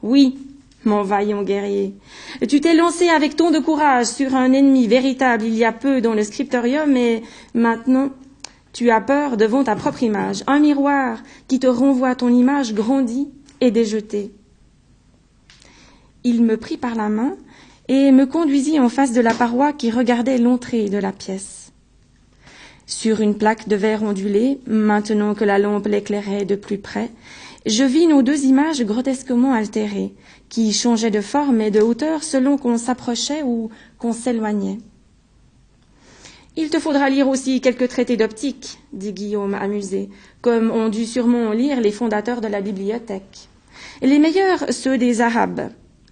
Oui, 0.02 0.38
mon 0.84 1.02
vaillant 1.02 1.42
guerrier. 1.42 1.94
Tu 2.48 2.60
t'es 2.60 2.74
lancé 2.74 3.08
avec 3.08 3.36
tant 3.36 3.50
de 3.50 3.58
courage 3.58 4.06
sur 4.06 4.34
un 4.34 4.52
ennemi 4.52 4.86
véritable 4.86 5.44
il 5.44 5.54
y 5.54 5.64
a 5.64 5.72
peu 5.72 6.00
dans 6.00 6.14
le 6.14 6.24
scriptorium 6.24 6.96
et 6.96 7.22
maintenant 7.54 8.10
tu 8.72 8.90
as 8.90 9.00
peur 9.00 9.36
devant 9.36 9.64
ta 9.64 9.76
propre 9.76 10.02
image. 10.02 10.44
Un 10.46 10.60
miroir 10.60 11.18
qui 11.48 11.58
te 11.58 11.66
renvoie 11.66 12.14
ton 12.14 12.28
image 12.28 12.72
grandie 12.72 13.28
et 13.60 13.70
déjetée. 13.70 14.32
Il 16.22 16.42
me 16.42 16.56
prit 16.56 16.76
par 16.76 16.94
la 16.94 17.08
main 17.08 17.36
et 17.92 18.12
me 18.12 18.24
conduisit 18.24 18.78
en 18.78 18.88
face 18.88 19.12
de 19.12 19.20
la 19.20 19.34
paroi 19.34 19.72
qui 19.72 19.90
regardait 19.90 20.38
l'entrée 20.38 20.88
de 20.88 20.96
la 20.96 21.10
pièce. 21.10 21.72
Sur 22.86 23.20
une 23.20 23.36
plaque 23.36 23.66
de 23.66 23.74
verre 23.74 24.04
ondulé, 24.04 24.60
maintenant 24.68 25.34
que 25.34 25.42
la 25.42 25.58
lampe 25.58 25.88
l'éclairait 25.88 26.44
de 26.44 26.54
plus 26.54 26.78
près, 26.78 27.10
je 27.66 27.82
vis 27.82 28.06
nos 28.06 28.22
deux 28.22 28.44
images 28.44 28.84
grotesquement 28.84 29.54
altérées, 29.54 30.14
qui 30.48 30.72
changeaient 30.72 31.10
de 31.10 31.20
forme 31.20 31.60
et 31.60 31.72
de 31.72 31.80
hauteur 31.80 32.22
selon 32.22 32.58
qu'on 32.58 32.78
s'approchait 32.78 33.42
ou 33.42 33.70
qu'on 33.98 34.12
s'éloignait. 34.12 34.78
Il 36.56 36.70
te 36.70 36.78
faudra 36.78 37.10
lire 37.10 37.26
aussi 37.26 37.60
quelques 37.60 37.88
traités 37.88 38.16
d'optique, 38.16 38.78
dit 38.92 39.12
Guillaume 39.12 39.54
amusé, 39.54 40.10
comme 40.42 40.70
ont 40.70 40.90
dû 40.90 41.06
sûrement 41.06 41.50
lire 41.50 41.80
les 41.80 41.90
fondateurs 41.90 42.40
de 42.40 42.46
la 42.46 42.60
bibliothèque. 42.60 43.48
Les 44.00 44.20
meilleurs, 44.20 44.72
ceux 44.72 44.96
des 44.96 45.22
Arabes, 45.22 45.70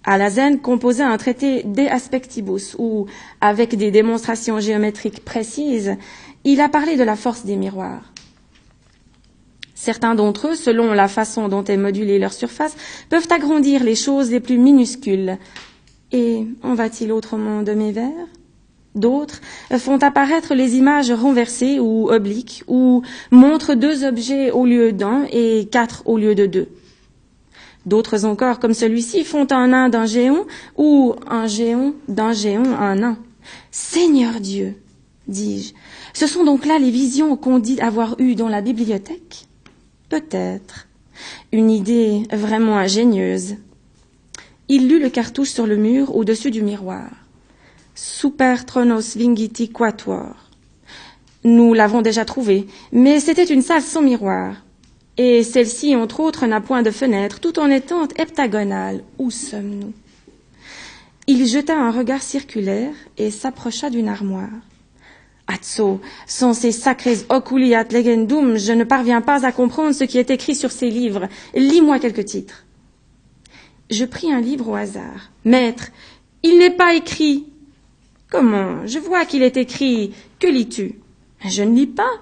Alazen 0.09 0.59
composait 0.59 1.03
un 1.03 1.17
traité 1.17 1.61
De 1.61 1.83
Aspectibus 1.83 2.75
où, 2.79 3.05
avec 3.41 3.75
des 3.75 3.91
démonstrations 3.91 4.59
géométriques 4.59 5.23
précises, 5.23 5.95
il 6.43 6.61
a 6.61 6.67
parlé 6.67 6.97
de 6.97 7.03
la 7.03 7.15
force 7.15 7.45
des 7.45 7.55
miroirs. 7.55 8.11
Certains 9.75 10.15
d'entre 10.15 10.47
eux, 10.47 10.55
selon 10.55 10.93
la 10.93 11.07
façon 11.07 11.47
dont 11.47 11.63
est 11.63 11.77
modulée 11.77 12.17
leur 12.17 12.33
surface, 12.33 12.75
peuvent 13.09 13.27
agrandir 13.29 13.83
les 13.83 13.93
choses 13.93 14.31
les 14.31 14.39
plus 14.39 14.57
minuscules. 14.57 15.37
Et 16.11 16.43
en 16.63 16.73
va-t-il 16.73 17.11
autrement 17.11 17.61
de 17.61 17.73
mes 17.73 17.91
vers? 17.91 18.27
D'autres 18.95 19.41
font 19.77 19.99
apparaître 19.99 20.55
les 20.55 20.75
images 20.75 21.11
renversées 21.11 21.79
ou 21.79 22.09
obliques, 22.09 22.63
ou 22.67 23.03
montrent 23.29 23.75
deux 23.75 24.03
objets 24.05 24.49
au 24.49 24.65
lieu 24.65 24.91
d'un 24.91 25.27
et 25.31 25.67
quatre 25.71 26.01
au 26.07 26.17
lieu 26.17 26.33
de 26.33 26.47
deux. 26.47 26.69
D'autres 27.89 28.23
encore, 28.23 28.59
comme 28.59 28.75
celui-ci, 28.75 29.23
font 29.23 29.47
un 29.49 29.69
nain 29.69 29.89
d'un 29.89 30.05
géant 30.05 30.45
ou 30.77 31.15
un 31.25 31.47
géant 31.47 31.93
d'un 32.07 32.33
géant 32.33 32.71
un 32.79 32.97
nain. 32.97 33.17
Seigneur 33.71 34.39
Dieu, 34.39 34.75
dis-je, 35.27 35.73
ce 36.13 36.27
sont 36.27 36.43
donc 36.43 36.67
là 36.67 36.77
les 36.77 36.91
visions 36.91 37.35
qu'on 37.35 37.57
dit 37.57 37.81
avoir 37.81 38.15
eues 38.19 38.35
dans 38.35 38.47
la 38.47 38.61
bibliothèque? 38.61 39.47
Peut-être. 40.07 40.87
Une 41.51 41.71
idée 41.71 42.27
vraiment 42.31 42.77
ingénieuse. 42.77 43.55
Il 44.67 44.87
lut 44.87 44.99
le 44.99 45.09
cartouche 45.09 45.49
sur 45.49 45.65
le 45.65 45.75
mur 45.75 46.15
au-dessus 46.15 46.51
du 46.51 46.61
miroir. 46.61 47.09
Super 47.95 48.67
Tronos 48.67 49.17
Vingiti 49.17 49.69
Quatuor. 49.69 50.35
Nous 51.43 51.73
l'avons 51.73 52.03
déjà 52.03 52.23
trouvé, 52.23 52.67
mais 52.91 53.19
c'était 53.19 53.45
une 53.45 53.63
salle 53.63 53.81
sans 53.81 54.03
miroir 54.03 54.57
et 55.21 55.43
celle-ci, 55.43 55.97
entre 55.97 56.21
autres, 56.21 56.47
n'a 56.47 56.61
point 56.61 56.81
de 56.81 56.91
fenêtre, 56.91 57.41
tout 57.41 57.59
en 57.59 57.69
étant 57.69 58.07
heptagonale. 58.15 59.03
Où 59.17 59.31
sommes-nous? 59.31 59.91
Il 61.27 61.45
jeta 61.45 61.77
un 61.77 61.91
regard 61.91 62.21
circulaire 62.21 62.93
et 63.17 63.29
s'approcha 63.29 63.89
d'une 63.89 64.07
armoire. 64.07 64.47
Atso, 65.45 65.99
sans 66.25 66.53
ces 66.53 66.71
sacrés 66.71 67.17
oculiat 67.27 67.83
legendum, 67.91 68.55
je 68.55 68.71
ne 68.71 68.85
parviens 68.85 69.19
pas 69.19 69.45
à 69.45 69.51
comprendre 69.51 69.93
ce 69.93 70.05
qui 70.05 70.17
est 70.17 70.31
écrit 70.31 70.55
sur 70.55 70.71
ces 70.71 70.89
livres. 70.89 71.27
Lis-moi 71.53 71.99
quelques 71.99 72.23
titres. 72.23 72.63
Je 73.89 74.05
pris 74.05 74.31
un 74.31 74.39
livre 74.39 74.69
au 74.69 74.75
hasard. 74.75 75.31
Maître, 75.43 75.89
il 76.43 76.57
n'est 76.59 76.77
pas 76.77 76.93
écrit. 76.93 77.45
Comment? 78.29 78.87
Je 78.87 78.99
vois 78.99 79.25
qu'il 79.25 79.43
est 79.43 79.57
écrit. 79.57 80.13
Que 80.39 80.47
lis-tu? 80.47 80.95
Je 81.45 81.63
ne 81.63 81.75
lis 81.75 81.87
pas. 81.87 82.21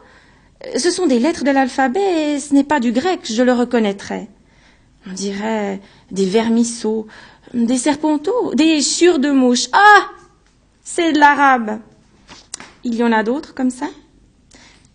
Ce 0.77 0.89
sont 0.89 1.07
des 1.07 1.19
lettres 1.19 1.43
de 1.43 1.51
l'alphabet 1.51 2.33
et 2.33 2.39
ce 2.39 2.53
n'est 2.53 2.63
pas 2.63 2.79
du 2.79 2.91
grec, 2.91 3.21
je 3.23 3.43
le 3.43 3.53
reconnaîtrais. 3.53 4.27
On 5.09 5.13
dirait 5.13 5.79
des 6.11 6.25
vermisseaux, 6.25 7.07
des 7.53 7.77
serpenteaux, 7.77 8.53
des 8.55 8.81
chures 8.81 9.19
de 9.19 9.29
mouches. 9.29 9.69
Ah 9.71 10.09
C'est 10.83 11.13
de 11.13 11.19
l'arabe. 11.19 11.79
Il 12.83 12.95
y 12.95 13.03
en 13.03 13.11
a 13.11 13.23
d'autres 13.23 13.53
comme 13.53 13.69
ça? 13.69 13.87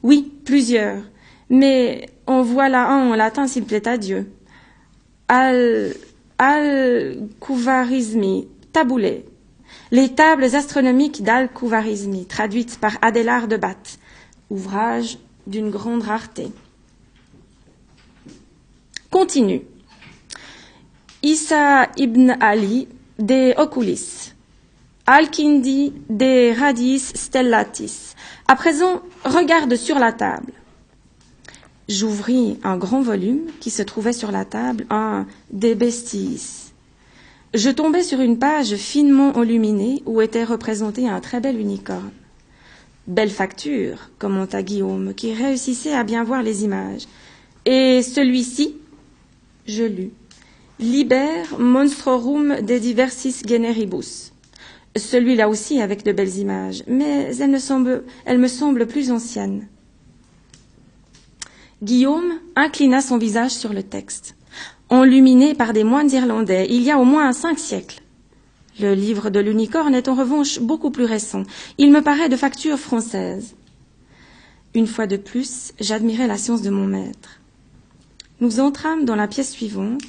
Oui, 0.02 0.33
plusieurs. 0.45 1.02
Mais 1.49 2.09
on 2.26 2.42
voit 2.42 2.69
là 2.69 2.88
un 2.88 3.11
en 3.11 3.14
latin 3.14 3.47
s'il 3.47 3.64
plaît 3.64 3.87
à 3.87 3.97
Dieu. 3.97 4.33
Al. 5.28 5.95
Al. 6.38 7.28
Kouvarizmi. 7.40 8.49
Taboulet. 8.73 9.26
Les 9.90 10.09
tables 10.09 10.54
astronomiques 10.54 11.23
d'Al 11.23 11.50
Kouvarizmi, 11.50 12.26
traduites 12.26 12.78
par 12.81 12.97
Adélard 13.02 13.49
de 13.49 13.57
Bath. 13.57 13.99
Ouvrage 14.50 15.19
d'une 15.46 15.70
grande 15.70 16.02
rareté. 16.02 16.49
Continue. 19.11 19.62
Issa 21.22 21.88
ibn 21.96 22.37
Ali 22.40 22.88
de 23.18 23.58
Oculis. 23.61 24.32
Al-Kindi 25.06 25.92
de 26.08 26.58
Radis 26.58 27.12
Stellatis. 27.14 28.14
À 28.49 28.56
présent, 28.56 29.02
regarde 29.25 29.75
sur 29.76 29.99
la 29.99 30.12
table. 30.12 30.52
J'ouvris 31.88 32.58
un 32.62 32.76
grand 32.76 33.02
volume 33.02 33.50
qui 33.61 33.70
se 33.70 33.82
trouvait 33.82 34.12
sur 34.12 34.30
la 34.30 34.44
table, 34.44 34.87
un 34.90 35.26
De 35.52 35.75
Bestis. 35.75 36.72
Je 37.52 37.68
tombais 37.68 38.02
sur 38.02 38.20
une 38.20 38.38
page 38.38 38.76
finement 38.76 39.34
illuminée 39.42 40.02
où 40.06 40.22
était 40.22 40.44
représenté 40.44 41.08
un 41.08 41.20
très 41.20 41.40
bel 41.40 41.61
unicorne. 41.61 42.12
Belle 43.06 43.30
facture, 43.30 44.11
commenta 44.18 44.62
Guillaume, 44.62 45.12
qui 45.14 45.35
réussissait 45.35 45.92
à 45.92 46.04
bien 46.04 46.23
voir 46.23 46.42
les 46.42 46.64
images. 46.64 47.09
Et 47.64 48.00
celui-ci? 48.02 48.76
Je 49.66 49.85
lus. 49.85 50.12
Liber 50.78 51.42
monstrorum 51.59 52.61
de 52.61 52.78
diversis 52.78 53.42
generibus. 53.47 54.32
Celui-là 54.97 55.49
aussi 55.49 55.80
avec 55.80 56.04
de 56.04 56.12
belles 56.12 56.37
images, 56.37 56.85
mais 56.87 57.32
elle, 57.38 58.38
me 58.38 58.49
semble 58.49 58.87
plus 58.87 59.11
ancienne. 59.11 59.68
Guillaume 61.82 62.38
inclina 62.56 63.00
son 63.00 63.18
visage 63.18 63.52
sur 63.52 63.73
le 63.73 63.82
texte. 63.82 64.37
enluminé 64.90 65.54
par 65.54 65.73
des 65.73 65.85
moines 65.85 66.11
irlandais 66.11 66.66
il 66.68 66.82
y 66.82 66.90
a 66.90 66.99
au 66.99 67.04
moins 67.04 67.32
cinq 67.32 67.59
siècles. 67.59 68.01
Le 68.80 68.94
livre 68.94 69.28
de 69.28 69.40
l'unicorne 69.40 69.94
est 69.94 70.08
en 70.08 70.14
revanche 70.14 70.58
beaucoup 70.58 70.90
plus 70.90 71.04
récent. 71.04 71.42
Il 71.76 71.92
me 71.92 72.00
paraît 72.00 72.30
de 72.30 72.36
facture 72.36 72.78
française. 72.78 73.54
Une 74.74 74.86
fois 74.86 75.06
de 75.06 75.18
plus, 75.18 75.72
j'admirais 75.78 76.26
la 76.26 76.38
science 76.38 76.62
de 76.62 76.70
mon 76.70 76.86
maître. 76.86 77.40
Nous 78.40 78.60
entrâmes 78.60 79.04
dans 79.04 79.14
la 79.14 79.28
pièce 79.28 79.52
suivante 79.52 80.02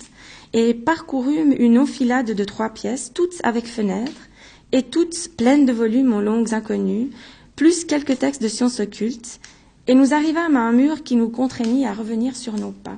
et 0.54 0.74
parcourûmes 0.74 1.54
une 1.58 1.78
enfilade 1.78 2.32
de 2.32 2.44
trois 2.46 2.70
pièces, 2.70 3.12
toutes 3.14 3.40
avec 3.44 3.66
fenêtres, 3.66 4.30
et 4.72 4.84
toutes 4.84 5.30
pleines 5.36 5.66
de 5.66 5.74
volumes 5.74 6.14
en 6.14 6.22
langues 6.22 6.54
inconnues, 6.54 7.10
plus 7.56 7.86
quelques 7.86 8.18
textes 8.18 8.42
de 8.42 8.48
sciences 8.48 8.80
occultes, 8.80 9.40
et 9.88 9.94
nous 9.94 10.14
arrivâmes 10.14 10.56
à 10.56 10.62
un 10.62 10.72
mur 10.72 11.04
qui 11.04 11.16
nous 11.16 11.30
contraignit 11.30 11.86
à 11.86 11.94
revenir 11.94 12.36
sur 12.36 12.54
nos 12.54 12.72
pas, 12.72 12.98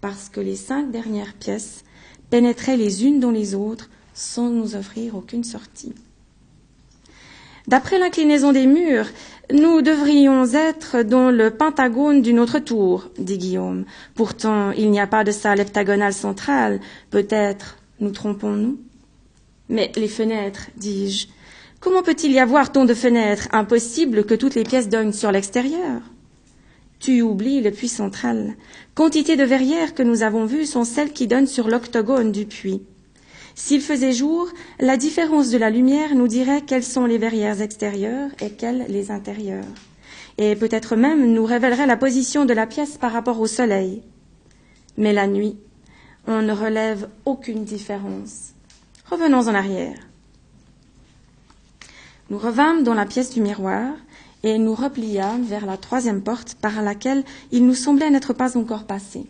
parce 0.00 0.28
que 0.28 0.40
les 0.40 0.56
cinq 0.56 0.90
dernières 0.90 1.34
pièces 1.34 1.84
pénétraient 2.30 2.76
les 2.76 3.04
unes 3.04 3.20
dans 3.20 3.32
les 3.32 3.54
autres 3.54 3.90
sans 4.18 4.50
nous 4.50 4.74
offrir 4.74 5.14
aucune 5.14 5.44
sortie. 5.44 5.94
D'après 7.68 7.98
l'inclinaison 8.00 8.52
des 8.52 8.66
murs, 8.66 9.06
nous 9.52 9.80
devrions 9.80 10.44
être 10.54 11.02
dans 11.02 11.30
le 11.30 11.50
pentagone 11.50 12.20
d'une 12.20 12.40
autre 12.40 12.58
tour, 12.58 13.10
dit 13.18 13.38
Guillaume. 13.38 13.84
Pourtant, 14.14 14.72
il 14.72 14.90
n'y 14.90 14.98
a 15.00 15.06
pas 15.06 15.22
de 15.22 15.30
salle 15.30 15.60
heptagonale 15.60 16.12
centrale. 16.12 16.80
Peut-être 17.10 17.78
nous 18.00 18.10
trompons-nous? 18.10 18.80
Mais 19.68 19.92
les 19.94 20.08
fenêtres, 20.08 20.68
dis-je. 20.76 21.28
Comment 21.78 22.02
peut-il 22.02 22.32
y 22.32 22.40
avoir 22.40 22.72
tant 22.72 22.86
de 22.86 22.94
fenêtres? 22.94 23.48
Impossible 23.52 24.24
que 24.24 24.34
toutes 24.34 24.56
les 24.56 24.64
pièces 24.64 24.88
donnent 24.88 25.12
sur 25.12 25.30
l'extérieur. 25.30 26.00
Tu 26.98 27.22
oublies 27.22 27.60
le 27.60 27.70
puits 27.70 27.88
central. 27.88 28.56
Quantité 28.96 29.36
de 29.36 29.44
verrières 29.44 29.94
que 29.94 30.02
nous 30.02 30.22
avons 30.22 30.44
vues 30.44 30.66
sont 30.66 30.84
celles 30.84 31.12
qui 31.12 31.28
donnent 31.28 31.46
sur 31.46 31.68
l'octogone 31.68 32.32
du 32.32 32.46
puits. 32.46 32.82
S'il 33.58 33.80
faisait 33.80 34.12
jour, 34.12 34.48
la 34.78 34.96
différence 34.96 35.50
de 35.50 35.58
la 35.58 35.68
lumière 35.68 36.14
nous 36.14 36.28
dirait 36.28 36.62
quelles 36.62 36.84
sont 36.84 37.06
les 37.06 37.18
verrières 37.18 37.60
extérieures 37.60 38.30
et 38.40 38.50
quelles 38.50 38.86
les 38.88 39.10
intérieures. 39.10 39.64
Et 40.38 40.54
peut-être 40.54 40.94
même 40.94 41.32
nous 41.32 41.44
révélerait 41.44 41.88
la 41.88 41.96
position 41.96 42.44
de 42.44 42.54
la 42.54 42.68
pièce 42.68 42.98
par 42.98 43.10
rapport 43.10 43.40
au 43.40 43.48
soleil. 43.48 44.04
Mais 44.96 45.12
la 45.12 45.26
nuit, 45.26 45.58
on 46.28 46.40
ne 46.40 46.52
relève 46.52 47.08
aucune 47.24 47.64
différence. 47.64 48.52
Revenons 49.10 49.48
en 49.48 49.54
arrière. 49.56 49.98
Nous 52.30 52.38
revînmes 52.38 52.84
dans 52.84 52.94
la 52.94 53.06
pièce 53.06 53.34
du 53.34 53.40
miroir 53.40 53.92
et 54.44 54.56
nous 54.58 54.76
repliâmes 54.76 55.42
vers 55.42 55.66
la 55.66 55.76
troisième 55.76 56.22
porte 56.22 56.54
par 56.54 56.80
laquelle 56.80 57.24
il 57.50 57.66
nous 57.66 57.74
semblait 57.74 58.10
n'être 58.10 58.34
pas 58.34 58.56
encore 58.56 58.84
passé. 58.84 59.26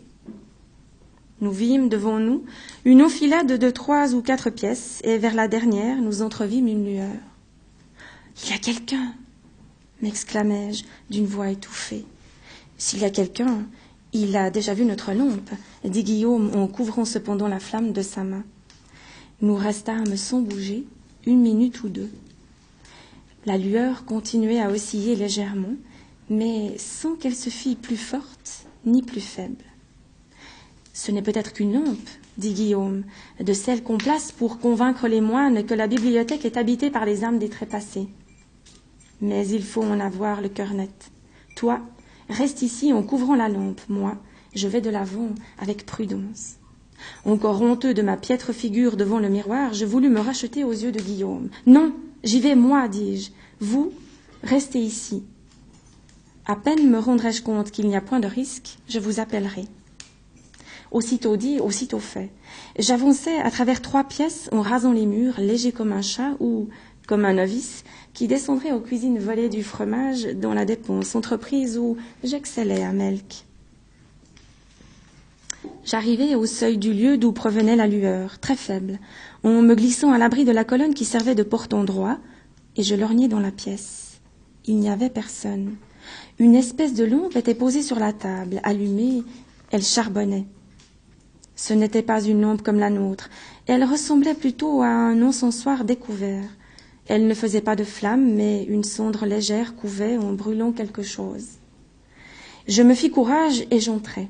Nous 1.41 1.51
vîmes 1.51 1.89
devant 1.89 2.19
nous 2.19 2.43
une 2.85 3.01
enfilade 3.01 3.57
de 3.57 3.69
trois 3.69 4.13
ou 4.13 4.21
quatre 4.21 4.49
pièces, 4.49 4.99
et 5.03 5.17
vers 5.17 5.35
la 5.35 5.47
dernière 5.47 6.01
nous 6.01 6.21
entrevîmes 6.21 6.67
une 6.67 6.85
lueur. 6.85 7.15
Il 8.43 8.51
y 8.51 8.53
a 8.53 8.57
quelqu'un 8.57 9.13
m'exclamai-je 10.01 10.83
d'une 11.09 11.25
voix 11.25 11.49
étouffée. 11.49 12.05
S'il 12.77 12.99
y 12.99 13.05
a 13.05 13.09
quelqu'un, 13.09 13.65
il 14.13 14.35
a 14.35 14.49
déjà 14.49 14.73
vu 14.73 14.85
notre 14.85 15.13
lampe, 15.13 15.51
dit 15.83 16.03
Guillaume 16.03 16.51
en 16.55 16.67
couvrant 16.67 17.05
cependant 17.05 17.47
la 17.47 17.59
flamme 17.59 17.91
de 17.91 18.01
sa 18.01 18.23
main. 18.23 18.43
Nous 19.41 19.55
restâmes 19.55 20.15
sans 20.15 20.41
bouger 20.41 20.85
une 21.25 21.41
minute 21.41 21.83
ou 21.83 21.89
deux. 21.89 22.09
La 23.45 23.57
lueur 23.57 24.05
continuait 24.05 24.61
à 24.61 24.69
osciller 24.69 25.15
légèrement, 25.15 25.75
mais 26.29 26.77
sans 26.77 27.15
qu'elle 27.15 27.35
se 27.35 27.49
fît 27.49 27.75
plus 27.75 27.97
forte 27.97 28.65
ni 28.85 29.01
plus 29.01 29.21
faible. 29.21 29.63
Ce 31.01 31.13
n'est 31.13 31.21
peut-être 31.21 31.53
qu'une 31.53 31.75
lampe, 31.75 32.09
dit 32.37 32.51
Guillaume, 32.51 33.05
de 33.39 33.53
celle 33.53 33.83
qu'on 33.83 33.97
place 33.97 34.33
pour 34.33 34.59
convaincre 34.59 35.07
les 35.07 35.21
moines 35.21 35.65
que 35.65 35.73
la 35.73 35.87
bibliothèque 35.87 36.43
est 36.43 36.57
habitée 36.57 36.89
par 36.89 37.05
les 37.05 37.23
âmes 37.23 37.39
des 37.39 37.47
trépassés. 37.47 38.09
Mais 39.21 39.47
il 39.47 39.63
faut 39.63 39.81
en 39.81 40.01
avoir 40.01 40.41
le 40.41 40.49
cœur 40.49 40.73
net. 40.73 41.09
Toi, 41.55 41.79
reste 42.27 42.63
ici 42.63 42.91
en 42.91 43.01
couvrant 43.01 43.35
la 43.35 43.47
lampe. 43.47 43.79
Moi, 43.87 44.17
je 44.53 44.67
vais 44.67 44.81
de 44.81 44.89
l'avant 44.89 45.29
avec 45.57 45.85
prudence. 45.85 46.57
Encore 47.23 47.61
honteux 47.61 47.93
de 47.93 48.01
ma 48.01 48.17
piètre 48.17 48.51
figure 48.51 48.97
devant 48.97 49.19
le 49.19 49.29
miroir, 49.29 49.73
je 49.73 49.85
voulus 49.85 50.09
me 50.09 50.19
racheter 50.19 50.65
aux 50.65 50.73
yeux 50.73 50.91
de 50.91 50.99
Guillaume. 50.99 51.47
Non, 51.65 51.93
j'y 52.25 52.41
vais 52.41 52.55
moi, 52.55 52.89
dis-je. 52.89 53.31
Vous, 53.61 53.93
restez 54.43 54.79
ici. 54.79 55.23
À 56.45 56.57
peine 56.57 56.89
me 56.89 56.99
rendrai-je 56.99 57.41
compte 57.41 57.71
qu'il 57.71 57.87
n'y 57.87 57.95
a 57.95 58.01
point 58.01 58.19
de 58.19 58.27
risque, 58.27 58.79
je 58.89 58.99
vous 58.99 59.21
appellerai. 59.21 59.63
Aussitôt 60.91 61.37
dit, 61.37 61.59
aussitôt 61.59 61.99
fait. 61.99 62.31
J'avançais 62.77 63.39
à 63.39 63.51
travers 63.51 63.81
trois 63.81 64.03
pièces 64.03 64.49
en 64.51 64.61
rasant 64.61 64.91
les 64.91 65.05
murs, 65.05 65.39
léger 65.39 65.71
comme 65.71 65.91
un 65.91 66.01
chat 66.01 66.35
ou 66.39 66.69
comme 67.07 67.25
un 67.25 67.33
novice 67.33 67.83
qui 68.13 68.27
descendrait 68.27 68.71
aux 68.71 68.79
cuisines 68.79 69.19
volées 69.19 69.49
du 69.49 69.63
fromage 69.63 70.25
dans 70.35 70.53
la 70.53 70.65
dépense, 70.65 71.15
entreprise 71.15 71.77
où 71.77 71.97
j'excellais 72.23 72.83
à 72.83 72.91
Melk. 72.91 73.45
J'arrivai 75.85 76.35
au 76.35 76.45
seuil 76.45 76.77
du 76.77 76.93
lieu 76.93 77.17
d'où 77.17 77.31
provenait 77.31 77.75
la 77.75 77.87
lueur, 77.87 78.39
très 78.39 78.55
faible, 78.55 78.99
en 79.43 79.61
me 79.61 79.75
glissant 79.75 80.11
à 80.11 80.17
l'abri 80.17 80.45
de 80.45 80.51
la 80.51 80.63
colonne 80.63 80.93
qui 80.93 81.05
servait 81.05 81.35
de 81.35 81.43
porte-endroit, 81.43 82.19
et 82.75 82.83
je 82.83 82.95
lorgnai 82.95 83.27
dans 83.27 83.39
la 83.39 83.51
pièce. 83.51 84.21
Il 84.65 84.77
n'y 84.77 84.89
avait 84.89 85.09
personne. 85.09 85.75
Une 86.37 86.55
espèce 86.55 86.93
de 86.93 87.05
lampe 87.05 87.35
était 87.35 87.55
posée 87.55 87.81
sur 87.81 87.99
la 87.99 88.13
table, 88.13 88.59
allumée, 88.63 89.23
elle 89.71 89.83
charbonnait. 89.83 90.45
Ce 91.61 91.73
n'était 91.73 92.03
pas 92.03 92.23
une 92.23 92.39
lampe 92.39 92.61
comme 92.61 92.79
la 92.79 92.89
nôtre, 92.89 93.29
elle 93.67 93.83
ressemblait 93.83 94.33
plutôt 94.33 94.81
à 94.81 94.87
un 94.87 95.21
encensoir 95.21 95.83
découvert. 95.83 96.47
Elle 97.05 97.27
ne 97.27 97.33
faisait 97.33 97.59
pas 97.59 97.75
de 97.75 97.83
flamme, 97.83 98.33
mais 98.33 98.63
une 98.63 98.85
cendre 98.85 99.25
légère 99.25 99.75
couvait 99.75 100.15
en 100.15 100.31
brûlant 100.31 100.71
quelque 100.71 101.03
chose. 101.03 101.57
Je 102.69 102.81
me 102.81 102.93
fis 102.93 103.11
courage 103.11 103.65
et 103.71 103.81
j'entrai. 103.81 104.29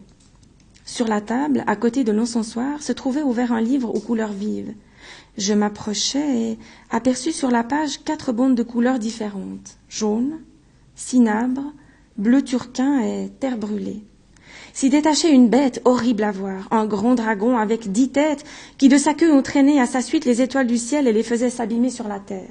Sur 0.85 1.07
la 1.07 1.21
table, 1.21 1.63
à 1.67 1.75
côté 1.75 2.03
de 2.03 2.11
l'encensoir, 2.11 2.81
se 2.81 2.93
trouvait 2.93 3.21
ouvert 3.21 3.51
un 3.51 3.61
livre 3.61 3.93
aux 3.93 3.99
couleurs 3.99 4.33
vives. 4.33 4.73
Je 5.37 5.53
m'approchai 5.53 6.53
et 6.53 6.59
aperçus 6.89 7.31
sur 7.31 7.51
la 7.51 7.63
page 7.63 8.03
quatre 8.03 8.31
bandes 8.31 8.55
de 8.55 8.63
couleurs 8.63 8.97
différentes 8.97 9.77
jaune, 9.87 10.39
cinabre, 10.95 11.73
bleu 12.17 12.41
turquin 12.41 13.01
et 13.01 13.29
terre 13.39 13.59
brûlée 13.59 14.03
s'y 14.79 14.89
détachait 14.89 15.33
une 15.33 15.49
bête 15.49 15.81
horrible 15.83 16.23
à 16.23 16.31
voir, 16.31 16.65
un 16.71 16.85
grand 16.85 17.13
dragon 17.13 17.57
avec 17.57 17.91
dix 17.91 18.11
têtes 18.11 18.45
qui 18.77 18.87
de 18.87 18.97
sa 18.97 19.13
queue 19.13 19.29
entraînait 19.29 19.81
à 19.81 19.85
sa 19.85 20.01
suite 20.01 20.23
les 20.23 20.41
étoiles 20.41 20.67
du 20.67 20.77
ciel 20.77 21.05
et 21.05 21.11
les 21.11 21.21
faisait 21.21 21.49
s'abîmer 21.49 21.89
sur 21.89 22.07
la 22.07 22.17
terre. 22.19 22.47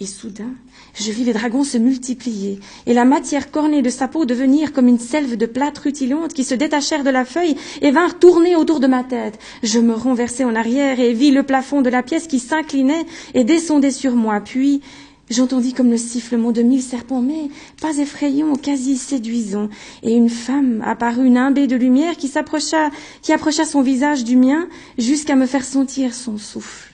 Et 0.00 0.06
soudain, 0.06 0.50
je 0.94 1.12
vis 1.12 1.22
les 1.22 1.32
dragons 1.32 1.62
se 1.62 1.78
multiplier, 1.78 2.58
et 2.86 2.92
la 2.92 3.04
matière 3.04 3.52
cornée 3.52 3.82
de 3.82 3.88
sa 3.88 4.08
peau 4.08 4.24
devenir 4.24 4.72
comme 4.72 4.88
une 4.88 4.98
selve 4.98 5.36
de 5.36 5.46
plâtre 5.46 5.82
rutilante 5.82 6.34
qui 6.34 6.42
se 6.42 6.56
détachèrent 6.56 7.04
de 7.04 7.10
la 7.10 7.24
feuille 7.24 7.54
et 7.82 7.92
vinrent 7.92 8.18
tourner 8.18 8.56
autour 8.56 8.80
de 8.80 8.88
ma 8.88 9.04
tête. 9.04 9.38
Je 9.62 9.78
me 9.78 9.94
renversai 9.94 10.42
en 10.42 10.56
arrière 10.56 10.98
et 10.98 11.12
vis 11.12 11.30
le 11.30 11.44
plafond 11.44 11.82
de 11.82 11.90
la 11.90 12.02
pièce 12.02 12.26
qui 12.26 12.40
s'inclinait 12.40 13.06
et 13.34 13.44
descendait 13.44 13.92
sur 13.92 14.16
moi. 14.16 14.40
Puis 14.40 14.80
J'entendis 15.30 15.74
comme 15.74 15.90
le 15.90 15.96
sifflement 15.96 16.50
de 16.50 16.60
mille 16.60 16.82
serpents, 16.82 17.22
mais 17.22 17.50
pas 17.80 17.96
effrayant, 17.98 18.56
quasi 18.56 18.96
séduisant, 18.96 19.68
et 20.02 20.12
une 20.12 20.28
femme 20.28 20.82
apparut 20.84 21.30
nimbée 21.30 21.68
de 21.68 21.76
lumière 21.76 22.16
qui 22.16 22.26
s'approcha, 22.26 22.90
qui 23.22 23.32
approcha 23.32 23.64
son 23.64 23.80
visage 23.80 24.24
du 24.24 24.36
mien 24.36 24.68
jusqu'à 24.98 25.36
me 25.36 25.46
faire 25.46 25.64
sentir 25.64 26.14
son 26.14 26.36
souffle. 26.36 26.92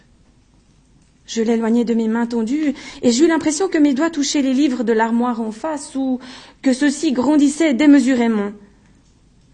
Je 1.27 1.41
l'éloignai 1.41 1.85
de 1.85 1.95
mes 1.95 2.09
mains 2.09 2.27
tendues, 2.27 2.75
et 3.01 3.11
j'eus 3.11 3.27
l'impression 3.27 3.69
que 3.69 3.79
mes 3.79 3.95
doigts 3.95 4.11
touchaient 4.11 4.43
les 4.43 4.53
livres 4.53 4.85
de 4.85 4.93
l'armoire 4.93 5.41
en 5.41 5.51
face, 5.51 5.95
ou 5.95 6.21
que 6.61 6.75
ceux-ci 6.75 7.13
grandissaient 7.13 7.73
démesurément. 7.73 8.53